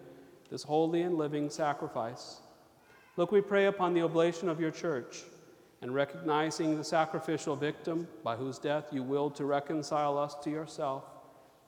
this 0.49 0.63
holy 0.63 1.01
and 1.01 1.17
living 1.17 1.49
sacrifice. 1.49 2.37
Look, 3.17 3.31
we 3.31 3.41
pray 3.41 3.65
upon 3.65 3.93
the 3.93 4.03
oblation 4.03 4.49
of 4.49 4.59
your 4.59 4.71
church, 4.71 5.23
and 5.81 5.93
recognizing 5.93 6.77
the 6.77 6.83
sacrificial 6.83 7.55
victim 7.55 8.07
by 8.23 8.35
whose 8.35 8.57
death 8.57 8.85
you 8.91 9.03
willed 9.03 9.35
to 9.35 9.45
reconcile 9.45 10.17
us 10.17 10.35
to 10.43 10.49
yourself, 10.49 11.03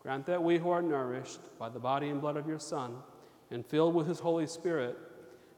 grant 0.01 0.25
that 0.25 0.41
we 0.41 0.57
who 0.57 0.69
are 0.69 0.81
nourished 0.81 1.39
by 1.59 1.69
the 1.69 1.79
body 1.79 2.09
and 2.09 2.21
blood 2.21 2.37
of 2.37 2.47
your 2.47 2.59
Son 2.59 2.95
and 3.51 3.65
filled 3.65 3.95
with 3.95 4.07
his 4.07 4.19
Holy 4.19 4.47
Spirit 4.47 4.97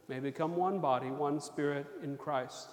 may 0.08 0.20
become 0.20 0.56
one 0.56 0.80
body, 0.80 1.10
one 1.10 1.40
spirit 1.40 1.86
in 2.04 2.18
Christ. 2.18 2.70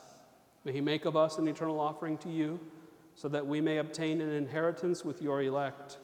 May 0.65 0.73
he 0.73 0.81
make 0.81 1.05
of 1.05 1.17
us 1.17 1.39
an 1.39 1.49
eternal 1.49 1.79
offering 1.79 2.19
to 2.19 2.31
you, 2.31 2.59
so 3.15 3.29
that 3.29 3.47
we 3.47 3.61
may 3.61 3.79
obtain 3.79 4.21
an 4.21 4.33
inheritance 4.33 5.05
with 5.05 5.23
your 5.23 5.43
elect, 5.43 5.99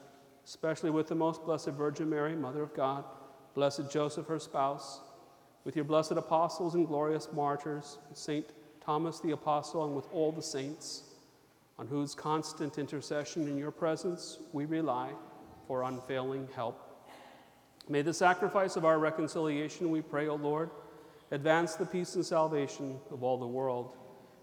especially 0.45 0.89
with 0.89 1.07
the 1.07 1.15
most 1.15 1.45
blessed 1.45 1.69
Virgin 1.69 2.09
Mary, 2.09 2.35
Mother 2.35 2.63
of 2.63 2.73
God, 2.73 3.03
blessed 3.53 3.91
Joseph, 3.91 4.27
her 4.27 4.39
spouse 4.39 5.01
with 5.63 5.75
your 5.75 5.85
blessed 5.85 6.13
apostles 6.13 6.75
and 6.75 6.87
glorious 6.87 7.29
martyrs, 7.31 7.97
St. 8.13 8.45
Thomas 8.83 9.19
the 9.19 9.31
Apostle, 9.31 9.85
and 9.85 9.95
with 9.95 10.07
all 10.11 10.31
the 10.31 10.41
saints, 10.41 11.03
on 11.79 11.87
whose 11.87 12.13
constant 12.13 12.77
intercession 12.77 13.47
in 13.47 13.57
your 13.57 13.71
presence 13.71 14.39
we 14.51 14.65
rely 14.65 15.09
for 15.67 15.83
unfailing 15.83 16.47
help. 16.53 16.89
May 17.87 18.01
the 18.01 18.13
sacrifice 18.13 18.75
of 18.75 18.85
our 18.85 18.99
reconciliation, 18.99 19.89
we 19.89 20.01
pray, 20.01 20.27
O 20.27 20.35
Lord, 20.35 20.69
advance 21.31 21.75
the 21.75 21.85
peace 21.85 22.15
and 22.15 22.25
salvation 22.25 22.97
of 23.11 23.23
all 23.23 23.37
the 23.37 23.47
world. 23.47 23.95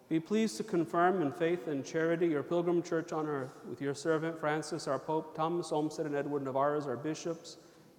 Be 0.08 0.18
pleased 0.18 0.56
to 0.56 0.64
confirm 0.64 1.22
in 1.22 1.32
faith 1.32 1.68
and 1.68 1.84
charity 1.84 2.26
your 2.26 2.42
pilgrim 2.42 2.82
church 2.82 3.12
on 3.12 3.26
earth, 3.26 3.52
with 3.68 3.80
your 3.80 3.94
servant 3.94 4.40
Francis, 4.40 4.88
our 4.88 4.98
Pope, 4.98 5.36
Thomas 5.36 5.70
Olmsted, 5.70 6.06
and 6.06 6.16
Edward 6.16 6.44
Nevares, 6.44 6.86
our 6.86 6.96
bishops, 6.96 7.58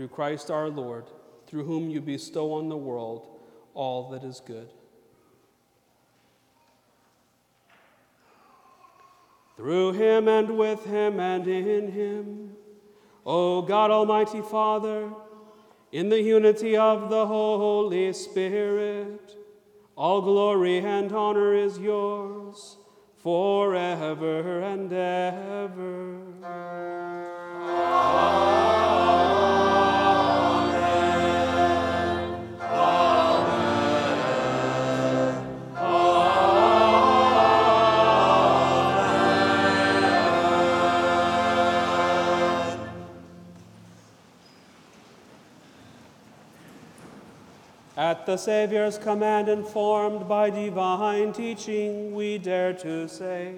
Through 0.00 0.08
Christ 0.08 0.50
our 0.50 0.70
Lord 0.70 1.04
through 1.46 1.64
whom 1.64 1.90
you 1.90 2.00
bestow 2.00 2.54
on 2.54 2.70
the 2.70 2.76
world 2.78 3.28
all 3.74 4.08
that 4.12 4.24
is 4.24 4.40
good. 4.40 4.70
Through 9.58 9.92
him 9.92 10.26
and 10.26 10.56
with 10.56 10.86
him 10.86 11.20
and 11.20 11.46
in 11.46 11.92
him, 11.92 12.52
O 13.26 13.60
God 13.60 13.90
Almighty 13.90 14.40
Father, 14.40 15.12
in 15.92 16.08
the 16.08 16.22
unity 16.22 16.78
of 16.78 17.10
the 17.10 17.26
Holy 17.26 18.14
Spirit, 18.14 19.36
all 19.96 20.22
glory 20.22 20.78
and 20.78 21.12
honor 21.12 21.52
is 21.52 21.78
yours 21.78 22.78
forever 23.18 24.62
and 24.62 24.90
ever. 24.90 26.20
At 48.20 48.26
the 48.26 48.36
Savior's 48.36 48.98
command, 48.98 49.48
informed 49.48 50.28
by 50.28 50.50
divine 50.50 51.32
teaching, 51.32 52.14
we 52.14 52.36
dare 52.36 52.74
to 52.74 53.08
say, 53.08 53.54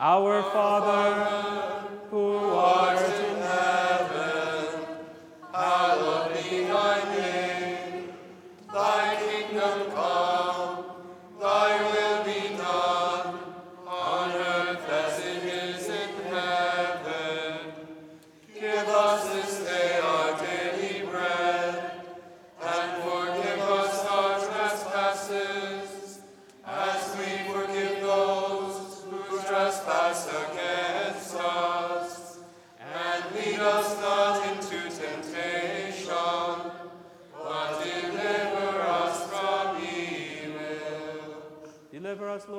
Our 0.00 0.42
Father, 0.42 1.86
who 2.10 2.38
art 2.38 2.98
in 2.98 3.36
heaven, 3.36 4.80
hallowed 5.52 6.34
be 6.34 6.64
thy 6.64 7.16
name. 7.16 8.08
Thy 8.72 9.16
kingdom 9.22 9.93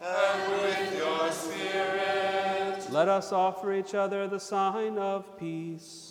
And 0.00 0.52
with 0.52 0.96
your 0.96 1.32
spirit. 1.32 2.90
Let 2.90 3.08
us 3.08 3.32
offer 3.32 3.72
each 3.74 3.94
other 3.94 4.28
the 4.28 4.40
sign 4.40 4.96
of 4.96 5.38
peace. 5.38 6.07